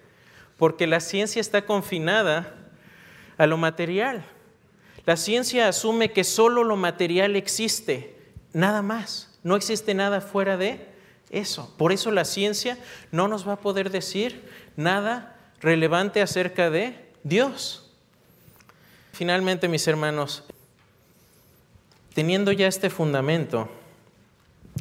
Porque 0.56 0.86
la 0.86 1.00
ciencia 1.00 1.40
está 1.40 1.66
confinada 1.66 2.54
a 3.36 3.46
lo 3.46 3.58
material. 3.58 4.24
La 5.04 5.18
ciencia 5.18 5.68
asume 5.68 6.12
que 6.12 6.24
solo 6.24 6.64
lo 6.64 6.76
material 6.76 7.36
existe, 7.36 8.16
nada 8.54 8.80
más. 8.80 9.38
No 9.42 9.56
existe 9.56 9.92
nada 9.92 10.22
fuera 10.22 10.56
de 10.56 10.88
eso. 11.28 11.70
Por 11.76 11.92
eso 11.92 12.12
la 12.12 12.24
ciencia 12.24 12.78
no 13.12 13.28
nos 13.28 13.46
va 13.46 13.52
a 13.52 13.60
poder 13.60 13.90
decir 13.90 14.48
nada 14.74 15.36
relevante 15.60 16.22
acerca 16.22 16.70
de 16.70 17.10
Dios. 17.24 17.85
Finalmente, 19.16 19.66
mis 19.66 19.88
hermanos, 19.88 20.44
teniendo 22.12 22.52
ya 22.52 22.66
este 22.66 22.90
fundamento, 22.90 23.66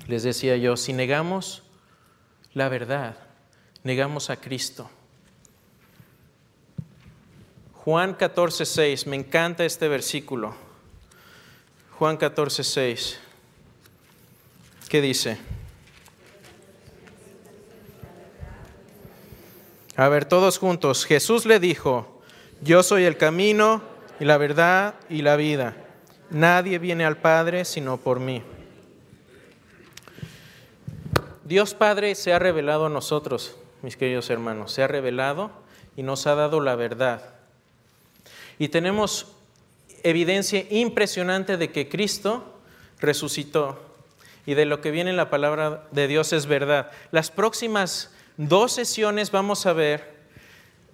les 0.07 0.23
decía 0.23 0.57
yo, 0.57 0.75
si 0.75 0.91
negamos 0.91 1.63
la 2.53 2.67
verdad, 2.67 3.15
negamos 3.83 4.29
a 4.29 4.35
Cristo. 4.35 4.89
Juan 7.75 8.13
14, 8.13 8.65
6, 8.65 9.07
me 9.07 9.15
encanta 9.15 9.63
este 9.63 9.87
versículo. 9.87 10.53
Juan 11.97 12.17
14, 12.17 12.65
6. 12.65 13.19
¿Qué 14.89 14.99
dice? 14.99 15.37
A 19.95 20.09
ver, 20.09 20.25
todos 20.25 20.57
juntos. 20.57 21.05
Jesús 21.05 21.45
le 21.45 21.61
dijo, 21.61 22.21
yo 22.61 22.83
soy 22.83 23.05
el 23.05 23.15
camino 23.15 23.94
y 24.19 24.25
la 24.25 24.37
verdad 24.37 24.95
y 25.09 25.21
la 25.21 25.35
vida. 25.35 25.75
Nadie 26.29 26.79
viene 26.79 27.05
al 27.05 27.17
Padre 27.17 27.65
sino 27.65 27.97
por 27.97 28.19
mí. 28.19 28.41
Dios 31.43 31.75
Padre 31.75 32.15
se 32.15 32.33
ha 32.33 32.39
revelado 32.39 32.87
a 32.87 32.89
nosotros, 32.89 33.55
mis 33.83 33.97
queridos 33.97 34.29
hermanos, 34.31 34.71
se 34.71 34.81
ha 34.81 34.87
revelado 34.87 35.51
y 35.95 36.01
nos 36.01 36.25
ha 36.25 36.33
dado 36.33 36.59
la 36.59 36.75
verdad. 36.75 37.35
Y 38.57 38.69
tenemos 38.69 39.27
evidencia 40.01 40.65
impresionante 40.69 41.57
de 41.57 41.71
que 41.71 41.87
Cristo 41.87 42.43
resucitó 42.99 43.79
y 44.45 44.53
de 44.53 44.65
lo 44.65 44.81
que 44.81 44.91
viene 44.91 45.09
en 45.11 45.17
la 45.17 45.29
palabra 45.29 45.87
de 45.91 46.07
Dios 46.07 46.33
es 46.33 46.45
verdad. 46.45 46.91
Las 47.11 47.31
próximas 47.31 48.11
dos 48.37 48.73
sesiones 48.73 49.31
vamos 49.31 49.65
a 49.65 49.73
ver 49.73 50.15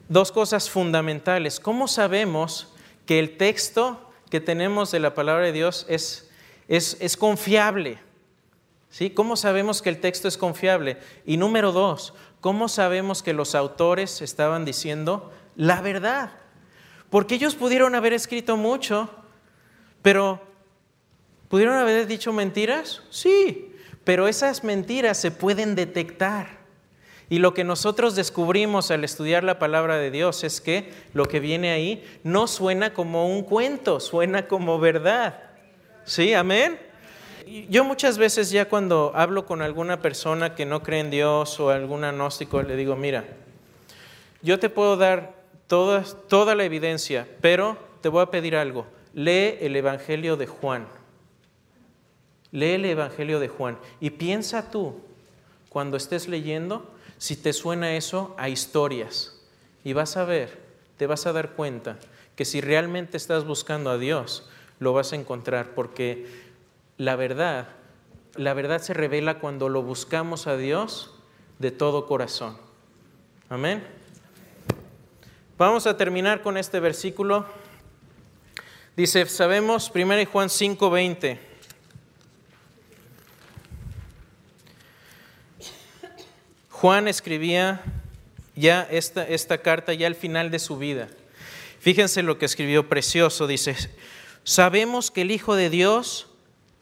dos 0.10 0.32
cosas 0.32 0.70
fundamentales. 0.70 1.60
¿Cómo 1.60 1.88
sabemos 1.88 2.71
que 3.06 3.20
el 3.20 3.38
texto 3.38 4.12
que 4.30 4.40
tenemos 4.40 4.92
de 4.92 5.00
la 5.00 5.14
palabra 5.14 5.46
de 5.46 5.52
Dios 5.52 5.86
es, 5.90 6.30
es, 6.68 6.98
es 7.00 7.18
confiable? 7.18 8.00
¿Sí? 8.90 9.10
¿Cómo 9.10 9.36
sabemos 9.36 9.82
que 9.82 9.90
el 9.90 10.00
texto 10.00 10.28
es 10.28 10.38
confiable? 10.38 10.98
Y 11.26 11.38
número 11.38 11.72
dos, 11.72 12.14
¿cómo 12.42 12.68
sabemos 12.68 13.24
que 13.24 13.34
los 13.34 13.56
autores 13.56 14.22
estaban 14.22 14.66
diciendo 14.66 15.32
la 15.56 15.82
verdad? 15.82 16.32
Porque 17.10 17.36
ellos 17.36 17.56
pudieron 17.56 17.96
haber 17.96 18.14
escrito 18.14 18.58
mucho, 18.58 19.10
pero 20.02 20.42
¿pudieron 21.48 21.76
haber 21.76 22.08
dicho 22.08 22.34
mentiras? 22.34 23.02
Sí, 23.10 23.74
pero 24.04 24.28
esas 24.28 24.64
mentiras 24.64 25.18
se 25.18 25.32
pueden 25.32 25.76
detectar. 25.76 26.61
Y 27.32 27.40
lo 27.40 27.54
que 27.54 27.64
nosotros 27.64 28.14
descubrimos 28.18 28.92
al 28.92 29.06
estudiar 29.06 29.46
la 29.46 29.58
palabra 29.58 29.96
de 29.96 30.12
Dios 30.12 30.44
es 30.44 30.60
que 30.60 30.92
lo 31.14 31.30
que 31.30 31.40
viene 31.40 31.72
ahí 31.72 32.04
no 32.26 32.46
suena 32.46 32.94
como 32.94 33.26
un 33.26 33.44
cuento, 33.44 34.02
suena 34.02 34.50
como 34.50 34.80
verdad. 34.80 35.42
¿Sí? 36.04 36.34
Amén. 36.34 36.78
Yo 37.70 37.86
muchas 37.86 38.18
veces 38.18 38.52
ya 38.52 38.68
cuando 38.68 39.14
hablo 39.16 39.46
con 39.46 39.62
alguna 39.62 40.02
persona 40.02 40.56
que 40.56 40.66
no 40.66 40.84
cree 40.84 41.00
en 41.00 41.10
Dios 41.10 41.58
o 41.62 41.70
algún 41.70 42.04
agnóstico, 42.04 42.64
le 42.64 42.76
digo, 42.76 42.98
mira, 42.98 43.24
yo 44.42 44.60
te 44.60 44.68
puedo 44.68 44.98
dar 44.98 45.34
toda, 45.68 46.04
toda 46.28 46.54
la 46.54 46.66
evidencia, 46.66 47.26
pero 47.40 47.78
te 48.02 48.10
voy 48.10 48.24
a 48.24 48.26
pedir 48.30 48.58
algo. 48.58 48.88
Lee 49.14 49.56
el 49.62 49.78
Evangelio 49.78 50.36
de 50.36 50.48
Juan. 50.48 50.86
Lee 52.52 52.72
el 52.72 52.84
Evangelio 52.84 53.40
de 53.40 53.48
Juan 53.48 53.78
y 54.02 54.10
piensa 54.10 54.70
tú, 54.70 55.00
cuando 55.70 55.96
estés 55.96 56.28
leyendo, 56.28 56.92
si 57.22 57.36
te 57.36 57.54
suena 57.54 57.96
eso 57.98 58.34
a 58.40 58.50
historias. 58.50 59.32
Y 59.84 59.94
vas 59.94 60.18
a 60.18 60.26
ver, 60.26 60.58
te 60.98 61.06
vas 61.06 61.28
a 61.28 61.34
dar 61.34 61.52
cuenta 61.52 62.00
que 62.36 62.46
si 62.46 62.62
realmente 62.62 63.16
estás 63.16 63.46
buscando 63.46 63.92
a 63.92 64.00
Dios, 64.00 64.50
lo 64.80 64.92
vas 64.92 65.14
a 65.14 65.18
encontrar, 65.18 65.76
porque 65.76 66.26
la 66.98 67.16
verdad, 67.16 67.68
la 68.34 68.56
verdad 68.56 68.82
se 68.82 68.96
revela 68.96 69.38
cuando 69.38 69.70
lo 69.70 69.84
buscamos 69.84 70.48
a 70.48 70.58
Dios 70.58 71.14
de 71.60 71.70
todo 71.70 72.08
corazón. 72.08 72.58
Amén. 73.50 73.84
Vamos 75.60 75.86
a 75.86 75.96
terminar 75.98 76.42
con 76.42 76.58
este 76.58 76.80
versículo. 76.80 77.46
Dice, 78.98 79.28
sabemos, 79.28 79.92
1 79.94 80.26
Juan 80.26 80.50
5:20. 80.50 81.51
Juan 86.82 87.08
escribía 87.08 87.84
ya 88.56 88.88
esta, 88.90 89.58
carta 89.60 89.94
ya 89.94 90.08
al 90.08 90.16
final 90.16 90.50
de 90.50 90.58
su 90.58 90.80
vida. 90.80 91.10
Fíjense 91.80 92.24
lo 92.24 92.40
que 92.40 92.46
escribió 92.46 92.90
precioso. 92.90 93.46
Dice, 93.46 93.76
sabemos 94.44 95.12
que 95.12 95.22
el 95.22 95.30
Hijo 95.30 95.54
de 95.56 95.70
Dios 95.70 96.26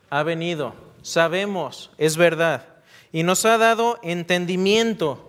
ha 0.09 0.23
venido. 0.23 0.73
Sabemos, 1.01 1.91
es 1.97 2.15
verdad. 2.15 2.65
Y 3.11 3.23
nos 3.23 3.43
ha 3.43 3.57
dado 3.57 3.99
entendimiento 4.01 5.25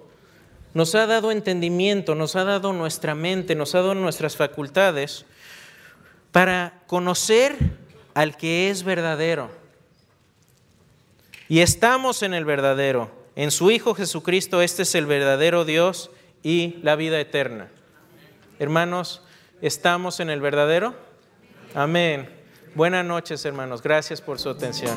nos 0.73 0.95
ha 0.95 1.09
dado 1.09 1.33
entendimiento, 1.33 2.15
nos 2.15 2.37
ha 2.37 2.45
dado 2.45 2.73
nuestra 2.73 3.17
mente, 3.17 3.57
nos 3.57 3.75
ha 3.75 3.79
dado 3.79 3.97
nuestras 3.97 4.37
facultades 4.37 5.25
para 6.31 6.81
conocer 6.87 7.57
al 8.15 8.37
que 8.37 8.71
es 8.71 8.85
verdadero. 8.85 9.51
Y 11.49 11.59
estamos 11.59 12.23
en 12.23 12.35
el 12.35 12.45
verdadero. 12.45 13.20
En 13.41 13.51
su 13.51 13.71
Hijo 13.71 13.95
Jesucristo, 13.95 14.61
este 14.61 14.83
es 14.83 14.95
el 14.95 15.07
verdadero 15.07 15.65
Dios 15.65 16.11
y 16.43 16.77
la 16.83 16.95
vida 16.95 17.19
eterna. 17.19 17.71
Hermanos, 18.59 19.23
¿estamos 19.63 20.21
en 20.21 20.29
el 20.29 20.43
verdadero? 20.43 20.95
Amén. 21.75 22.29
Buenas 22.75 23.03
noches, 23.03 23.43
hermanos. 23.47 23.81
Gracias 23.81 24.21
por 24.21 24.39
su 24.39 24.51
atención. 24.51 24.95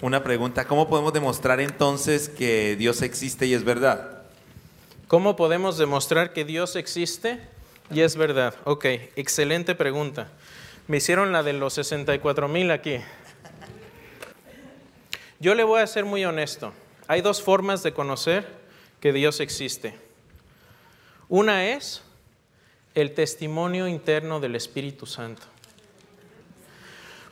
Una 0.00 0.22
pregunta, 0.22 0.68
¿cómo 0.68 0.88
podemos 0.88 1.12
demostrar 1.12 1.58
entonces 1.58 2.28
que 2.28 2.76
Dios 2.76 3.02
existe 3.02 3.46
y 3.46 3.54
es 3.54 3.64
verdad? 3.64 4.22
¿Cómo 5.08 5.34
podemos 5.34 5.76
demostrar 5.76 6.32
que 6.32 6.44
Dios 6.44 6.76
existe 6.76 7.40
y 7.90 8.02
es 8.02 8.14
verdad? 8.14 8.54
Ok, 8.62 8.84
excelente 9.16 9.74
pregunta. 9.74 10.28
Me 10.86 10.98
hicieron 10.98 11.32
la 11.32 11.42
de 11.42 11.52
los 11.52 11.74
64 11.74 12.46
mil 12.46 12.70
aquí. 12.70 12.98
Yo 15.40 15.54
le 15.54 15.64
voy 15.64 15.80
a 15.80 15.86
ser 15.86 16.04
muy 16.04 16.22
honesto. 16.26 16.74
Hay 17.08 17.22
dos 17.22 17.40
formas 17.40 17.82
de 17.82 17.94
conocer 17.94 18.46
que 19.00 19.10
Dios 19.10 19.40
existe. 19.40 19.94
Una 21.30 21.70
es 21.70 22.02
el 22.94 23.14
testimonio 23.14 23.88
interno 23.88 24.38
del 24.38 24.54
Espíritu 24.54 25.06
Santo. 25.06 25.46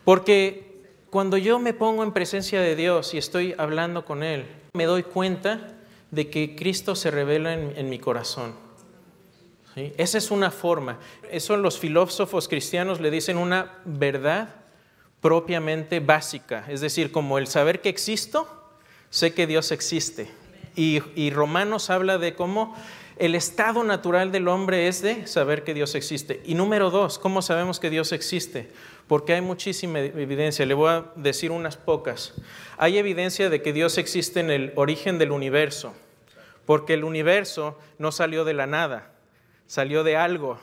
Porque 0.07 0.87
cuando 1.11 1.37
yo 1.37 1.59
me 1.59 1.75
pongo 1.75 2.03
en 2.03 2.13
presencia 2.13 2.63
de 2.63 2.77
Dios 2.77 3.13
y 3.13 3.19
estoy 3.19 3.55
hablando 3.59 4.07
con 4.07 4.23
Él, 4.23 4.47
me 4.73 4.87
doy 4.87 5.03
cuenta 5.03 5.75
de 6.11 6.31
que 6.31 6.57
Cristo 6.57 6.95
se 6.95 7.11
revela 7.11 7.53
en, 7.53 7.91
mi 7.91 7.99
corazón. 7.99 8.55
Esa 9.77 10.17
es 10.17 10.31
una 10.31 10.51
forma. 10.51 10.99
Eso 11.31 11.59
los 11.59 11.79
filósofos 11.79 12.49
cristianos 12.49 13.01
le 13.03 13.11
dicen 13.11 13.37
una 13.37 13.81
verdad 13.85 14.58
propiamente 15.21 16.01
básica. 16.01 16.64
Es 16.69 16.81
decir, 16.81 17.11
como 17.11 17.39
el 17.39 17.47
saber 17.47 17.81
que 17.81 17.89
existo, 17.89 18.49
sé 19.11 19.35
que 19.35 19.47
Dios 19.47 19.73
existe. 19.73 20.31
Y, 20.75 21.31
Romanos 21.31 21.91
habla 21.91 22.19
de 22.19 22.35
cómo 22.35 22.77
el 23.16 23.35
estado 23.35 23.83
natural 23.83 24.31
del 24.31 24.47
hombre 24.47 24.87
es 24.87 25.03
de 25.03 25.27
saber 25.27 25.64
que 25.64 25.75
Dios 25.75 25.97
existe. 25.97 26.41
Y 26.45 26.55
número 26.55 26.91
dos, 26.91 27.19
¿cómo 27.19 27.43
sabemos 27.43 27.81
que 27.81 27.91
Dios 27.91 28.12
existe? 28.12 28.71
Porque 29.09 29.35
hay 29.35 29.41
muchísima 29.41 29.99
evidencia, 29.99 30.64
le 30.66 30.75
voy 30.75 30.91
a 30.91 31.05
decir 31.16 31.51
unas 31.51 31.77
pocas. 31.77 32.35
Hay 32.77 32.97
evidencia 32.97 33.51
de 33.51 33.61
que 33.61 33.73
Dios 33.73 33.99
existe 33.99 34.39
en 34.39 34.51
el 34.51 34.73
origen 34.77 35.19
del 35.19 35.33
universo, 35.33 35.95
porque 36.64 36.95
el 36.95 37.03
universo 37.03 37.77
no 37.99 38.12
salió 38.12 38.45
de 38.45 38.55
la 38.55 38.69
nada, 38.69 39.11
salió 39.66 40.05
de 40.05 40.16
algo, 40.16 40.61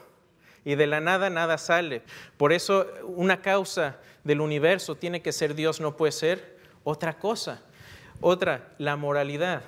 y 0.64 0.76
de 0.76 0.88
la 0.88 1.00
nada 1.00 1.30
nada 1.30 1.58
sale. 1.58 2.02
Por 2.38 2.54
eso 2.54 2.88
una 3.04 3.42
causa 3.42 3.98
del 4.26 4.42
universo 4.42 4.96
tiene 4.96 5.22
que 5.22 5.32
ser 5.32 5.56
Dios, 5.56 5.80
no 5.80 5.96
puede 5.96 6.12
ser 6.12 6.58
otra 6.84 7.18
cosa. 7.18 7.62
Otra, 8.20 8.74
la 8.78 8.98
moralidad. 8.98 9.62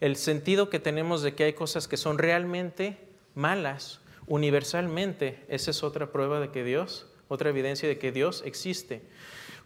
El 0.00 0.16
sentido 0.16 0.70
que 0.70 0.80
tenemos 0.80 1.22
de 1.22 1.34
que 1.34 1.44
hay 1.44 1.52
cosas 1.52 1.86
que 1.86 1.96
son 1.96 2.18
realmente 2.18 2.98
malas, 3.34 4.00
universalmente, 4.26 5.44
esa 5.48 5.70
es 5.70 5.82
otra 5.82 6.10
prueba 6.10 6.40
de 6.40 6.50
que 6.50 6.64
Dios, 6.64 7.06
otra 7.28 7.50
evidencia 7.50 7.88
de 7.88 7.98
que 7.98 8.10
Dios 8.10 8.42
existe. 8.46 9.02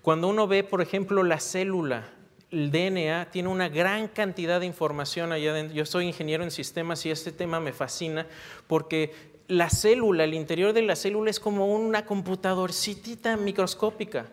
Cuando 0.02 0.28
uno 0.28 0.46
ve, 0.48 0.64
por 0.64 0.82
ejemplo, 0.82 1.22
la 1.22 1.38
célula, 1.38 2.11
el 2.50 2.70
DNA 2.70 3.30
tiene 3.30 3.48
una 3.48 3.68
gran 3.68 4.09
cantidad 4.09 4.61
de 4.61 4.66
información 4.66 5.32
allá 5.32 5.50
adentro. 5.50 5.76
Yo 5.76 5.86
soy 5.86 6.07
ingeniero 6.07 6.44
en 6.44 6.50
sistemas 6.50 7.05
y 7.07 7.11
este 7.11 7.30
tema 7.30 7.61
me 7.61 7.72
fascina 7.72 8.26
porque 8.66 9.34
la 9.49 9.70
célula, 9.70 10.24
el 10.24 10.34
interior 10.34 10.72
de 10.72 10.82
la 10.82 10.97
célula 10.97 11.30
es 11.30 11.40
como 11.40 11.66
una 11.66 12.07
computadorcita 12.07 13.36
microscópica. 13.36 14.26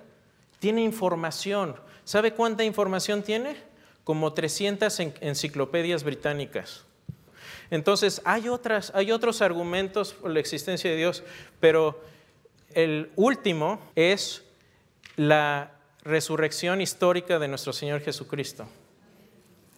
Tiene 0.59 0.83
información. 0.83 1.75
¿Sabe 2.03 2.33
cuánta 2.33 2.63
información 2.63 3.23
tiene? 3.23 3.55
Como 4.03 4.33
300 4.33 4.99
enciclopedias 5.21 6.03
británicas. 6.03 6.85
Entonces, 7.69 8.21
hay, 8.25 8.49
otras, 8.49 8.91
hay 8.95 9.11
otros 9.11 9.41
argumentos 9.41 10.13
por 10.13 10.31
la 10.31 10.39
existencia 10.39 10.89
de 10.89 10.97
Dios, 10.97 11.23
pero 11.59 12.01
el 12.73 13.11
último 13.15 13.79
es 13.95 14.43
la 15.15 15.71
resurrección 16.03 16.81
histórica 16.81 17.39
de 17.39 17.47
nuestro 17.47 17.73
Señor 17.73 18.01
Jesucristo. 18.01 18.67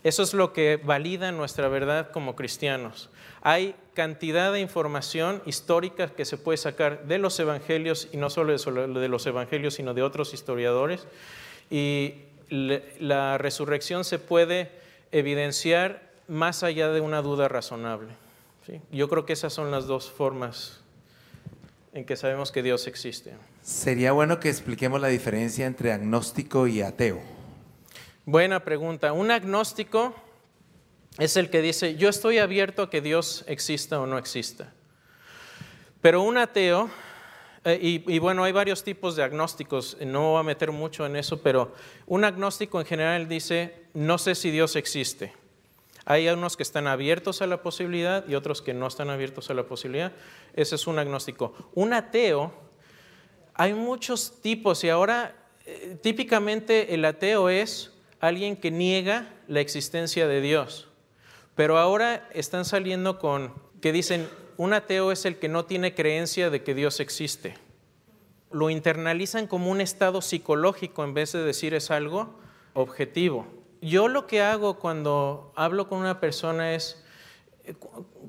Eso 0.03 0.23
es 0.23 0.33
lo 0.33 0.51
que 0.51 0.77
valida 0.77 1.31
nuestra 1.31 1.69
verdad 1.69 2.11
como 2.11 2.35
cristianos. 2.35 3.09
Hay 3.41 3.75
cantidad 3.93 4.51
de 4.51 4.59
información 4.59 5.41
histórica 5.45 6.09
que 6.09 6.25
se 6.25 6.37
puede 6.37 6.57
sacar 6.57 7.05
de 7.05 7.17
los 7.17 7.39
evangelios, 7.39 8.09
y 8.11 8.17
no 8.17 8.29
solo 8.29 8.55
de 8.55 9.07
los 9.07 9.25
evangelios, 9.25 9.75
sino 9.75 9.93
de 9.93 10.03
otros 10.03 10.33
historiadores, 10.33 11.07
y 11.69 12.15
la 12.49 13.37
resurrección 13.37 14.03
se 14.03 14.19
puede 14.19 14.69
evidenciar 15.11 16.11
más 16.27 16.63
allá 16.63 16.89
de 16.89 17.01
una 17.01 17.21
duda 17.21 17.47
razonable. 17.47 18.09
Yo 18.91 19.09
creo 19.09 19.25
que 19.25 19.33
esas 19.33 19.53
son 19.53 19.71
las 19.71 19.87
dos 19.87 20.09
formas 20.11 20.81
en 21.93 22.05
que 22.05 22.15
sabemos 22.15 22.51
que 22.51 22.63
Dios 22.63 22.87
existe. 22.87 23.33
Sería 23.61 24.11
bueno 24.11 24.39
que 24.39 24.49
expliquemos 24.49 24.99
la 24.99 25.09
diferencia 25.09 25.65
entre 25.65 25.91
agnóstico 25.91 26.67
y 26.67 26.81
ateo. 26.81 27.21
Buena 28.25 28.63
pregunta. 28.63 29.11
Un 29.11 29.31
agnóstico 29.31 30.15
es 31.17 31.35
el 31.35 31.49
que 31.49 31.61
dice, 31.61 31.95
yo 31.97 32.07
estoy 32.07 32.37
abierto 32.37 32.83
a 32.83 32.89
que 32.89 33.01
Dios 33.01 33.43
exista 33.47 33.99
o 33.99 34.07
no 34.07 34.17
exista. 34.17 34.71
Pero 35.99 36.21
un 36.21 36.37
ateo, 36.37 36.89
eh, 37.65 37.77
y, 37.81 38.19
bueno, 38.19 38.45
hay 38.45 38.53
varios 38.53 38.85
tipos 38.85 39.17
de 39.17 39.23
agnósticos, 39.23 39.97
no 40.05 40.31
voy 40.31 40.39
a 40.39 40.43
meter 40.43 40.71
mucho 40.71 41.05
en 41.05 41.17
eso, 41.17 41.41
pero 41.41 41.73
un 42.07 42.23
agnóstico 42.23 42.79
en 42.79 42.85
general 42.85 43.27
dice, 43.27 43.87
no 43.93 44.17
sé 44.17 44.35
si 44.35 44.51
Dios 44.51 44.77
existe. 44.77 45.33
Hay 46.05 46.29
unos 46.29 46.55
que 46.55 46.63
están 46.63 46.87
abiertos 46.87 47.41
a 47.41 47.47
la 47.47 47.61
posibilidad 47.61 48.25
y 48.25 48.35
otros 48.35 48.61
que 48.61 48.73
no 48.73 48.87
están 48.87 49.09
abiertos 49.09 49.49
a 49.49 49.53
la 49.53 49.63
posibilidad. 49.63 50.13
Ese 50.53 50.75
es 50.75 50.87
un 50.87 50.97
agnóstico. 50.97 51.53
Un 51.73 51.91
ateo, 51.91 52.53
hay 53.53 53.73
muchos 53.73 54.41
tipos 54.41 54.81
y 54.85 54.89
ahora 54.89 55.35
eh, 55.65 55.97
típicamente 56.01 56.93
el 56.93 57.03
ateo 57.03 57.49
es 57.49 57.92
alguien 58.23 58.55
que 58.55 58.71
niega 58.71 59.27
la 59.49 59.59
existencia 59.59 60.29
de 60.29 60.39
Dios. 60.39 60.87
Pero 61.55 61.77
ahora 61.77 62.29
están 62.31 62.63
saliendo 62.63 63.19
con 63.19 63.53
que 63.81 63.91
dicen, 63.91 64.29
un 64.55 64.71
ateo 64.71 65.11
es 65.11 65.25
el 65.25 65.39
que 65.39 65.49
no 65.49 65.65
tiene 65.65 65.93
creencia 65.93 66.49
de 66.49 66.63
que 66.63 66.73
Dios 66.73 67.01
existe. 67.01 67.57
Lo 68.49 68.69
internalizan 68.69 69.45
como 69.45 69.69
un 69.69 69.81
estado 69.81 70.21
psicológico 70.21 71.03
en 71.03 71.13
vez 71.13 71.33
de 71.33 71.43
decir 71.43 71.73
es 71.73 71.91
algo 71.91 72.39
objetivo. 72.73 73.45
Yo 73.81 74.07
lo 74.07 74.25
que 74.25 74.41
hago 74.41 74.79
cuando 74.79 75.51
hablo 75.57 75.89
con 75.89 75.99
una 75.99 76.21
persona 76.21 76.75
es, 76.75 77.03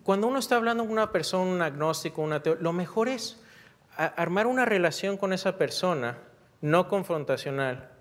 cuando 0.02 0.26
uno 0.26 0.40
está 0.40 0.56
hablando 0.56 0.82
con 0.82 0.90
una 0.90 1.12
persona, 1.12 1.52
un 1.52 1.62
agnóstico, 1.62 2.20
un 2.20 2.32
ateo, 2.32 2.56
lo 2.56 2.72
mejor 2.72 3.08
es 3.08 3.40
armar 3.96 4.48
una 4.48 4.64
relación 4.64 5.16
con 5.16 5.32
esa 5.32 5.56
persona, 5.56 6.18
no 6.60 6.88
confrontacional, 6.88 7.93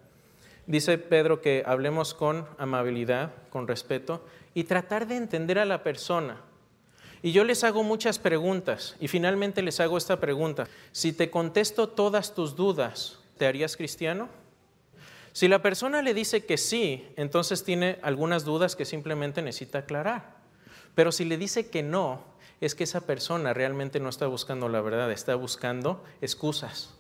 Dice 0.66 0.98
Pedro 0.98 1.42
que 1.42 1.64
hablemos 1.66 2.14
con 2.14 2.48
amabilidad, 2.58 3.32
con 3.50 3.68
respeto 3.68 4.26
y 4.54 4.64
tratar 4.64 5.08
de 5.08 5.18
entender 5.18 5.60
a 5.60 5.66
la 5.66 5.84
persona. 5.84 6.42
Y 7.22 7.32
yo 7.32 7.44
les 7.44 7.64
hago 7.64 7.84
muchas 7.84 8.20
preguntas 8.20 8.96
y 9.00 9.08
finalmente 9.08 9.62
les 9.62 9.80
hago 9.80 9.98
esta 9.98 10.20
pregunta. 10.20 10.68
Si 10.92 11.14
te 11.14 11.30
contesto 11.30 11.90
todas 11.90 12.34
tus 12.34 12.56
dudas, 12.56 13.20
¿te 13.38 13.46
harías 13.46 13.78
cristiano? 13.78 14.30
Si 15.34 15.48
la 15.48 15.62
persona 15.62 16.02
le 16.02 16.14
dice 16.14 16.46
que 16.46 16.58
sí, 16.58 17.08
entonces 17.16 17.64
tiene 17.64 17.98
algunas 18.02 18.46
dudas 18.46 18.76
que 18.76 18.86
simplemente 18.86 19.42
necesita 19.42 19.80
aclarar. 19.80 20.36
Pero 20.96 21.12
si 21.12 21.26
le 21.26 21.38
dice 21.38 21.70
que 21.70 21.82
no, 21.82 22.24
es 22.62 22.76
que 22.76 22.84
esa 22.84 23.02
persona 23.02 23.54
realmente 23.54 24.00
no 24.00 24.10
está 24.10 24.28
buscando 24.28 24.70
la 24.70 24.82
verdad, 24.82 25.12
está 25.12 25.36
buscando 25.36 26.04
excusas. 26.22 26.94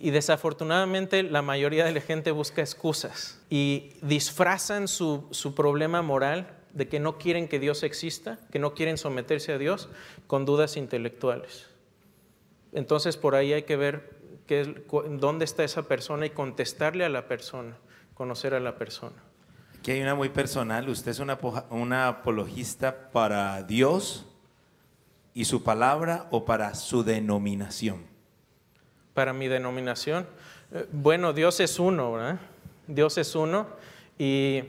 Y 0.00 0.10
desafortunadamente 0.10 1.24
la 1.24 1.42
mayoría 1.42 1.84
de 1.84 1.92
la 1.92 2.00
gente 2.00 2.30
busca 2.30 2.60
excusas 2.60 3.40
y 3.50 3.90
disfrazan 4.00 4.86
su, 4.86 5.28
problema 5.56 6.02
moral 6.02 6.54
de 6.72 6.88
que 6.88 7.00
no 7.00 7.18
quieren 7.18 7.48
que 7.48 7.58
Dios 7.58 7.82
exista, 7.82 8.38
que 8.52 8.60
no 8.60 8.74
quieren 8.74 8.96
someterse 8.96 9.52
a 9.52 9.58
Dios 9.58 9.88
con 10.28 10.44
dudas 10.44 10.76
intelectuales. 10.76 11.66
Entonces 12.72 13.16
por 13.16 13.34
ahí 13.34 13.52
hay 13.52 13.64
que 13.64 13.76
ver 13.76 14.18
dónde 15.18 15.44
está 15.44 15.64
esa 15.64 15.82
persona 15.82 16.26
y 16.26 16.30
contestarle 16.30 17.04
a 17.04 17.08
la 17.08 17.26
persona, 17.26 17.76
conocer 18.14 18.54
a 18.54 18.60
la 18.60 18.76
persona. 18.76 19.16
Aquí 19.80 19.90
hay 19.90 20.02
una 20.02 20.14
muy 20.14 20.28
personal, 20.28 20.88
usted 20.88 21.10
es 21.10 21.18
una, 21.18 21.38
una 21.70 22.08
apologista 22.08 23.10
para 23.10 23.62
Dios 23.64 24.26
y 25.34 25.44
su 25.46 25.64
palabra 25.64 26.28
o 26.30 26.44
para 26.44 26.74
su 26.76 27.02
denominación 27.02 28.07
para 29.18 29.32
mi 29.32 29.48
denominación? 29.48 30.28
Eh, 30.72 30.86
bueno, 30.92 31.32
Dios 31.32 31.58
es 31.58 31.80
uno, 31.80 32.12
¿verdad? 32.12 32.38
Dios 32.86 33.18
es 33.18 33.34
uno 33.34 33.66
y 34.16 34.62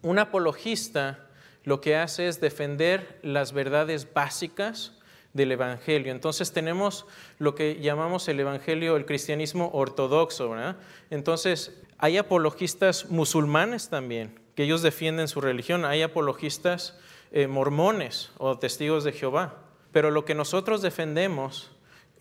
un 0.00 0.18
apologista 0.18 1.28
lo 1.62 1.82
que 1.82 1.96
hace 1.96 2.28
es 2.28 2.40
defender 2.40 3.20
las 3.22 3.52
verdades 3.52 4.10
básicas 4.10 4.94
del 5.34 5.52
Evangelio. 5.52 6.12
Entonces 6.12 6.54
tenemos 6.54 7.04
lo 7.38 7.54
que 7.54 7.78
llamamos 7.78 8.26
el 8.28 8.40
Evangelio, 8.40 8.96
el 8.96 9.04
cristianismo 9.04 9.68
ortodoxo, 9.74 10.48
¿verdad? 10.48 10.76
Entonces 11.10 11.78
hay 11.98 12.16
apologistas 12.16 13.10
musulmanes 13.10 13.90
también, 13.90 14.40
que 14.54 14.62
ellos 14.62 14.80
defienden 14.80 15.28
su 15.28 15.42
religión, 15.42 15.84
hay 15.84 16.00
apologistas 16.00 16.98
eh, 17.32 17.48
mormones 17.48 18.30
o 18.38 18.58
testigos 18.58 19.04
de 19.04 19.12
Jehová. 19.12 19.56
Pero 19.92 20.10
lo 20.10 20.24
que 20.24 20.34
nosotros 20.34 20.80
defendemos 20.80 21.70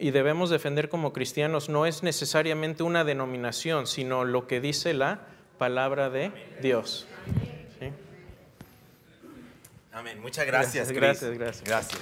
y 0.02 0.10
debemos 0.10 0.50
defender 0.50 0.90
como 0.90 1.14
cristianos 1.14 1.70
no 1.70 1.86
es 1.86 2.02
necesariamente 2.02 2.82
una 2.82 3.04
denominación, 3.04 3.86
sino 3.86 4.26
lo 4.26 4.48
que 4.48 4.60
dice 4.60 4.96
la 4.96 5.28
palabra 5.60 6.10
de 6.10 6.32
Dios. 6.60 7.08
Amén. 9.92 10.20
Muchas 10.20 10.48
gracias. 10.48 10.92
Gracias, 10.92 11.38
gracias. 11.38 11.64
Gracias. 11.64 12.02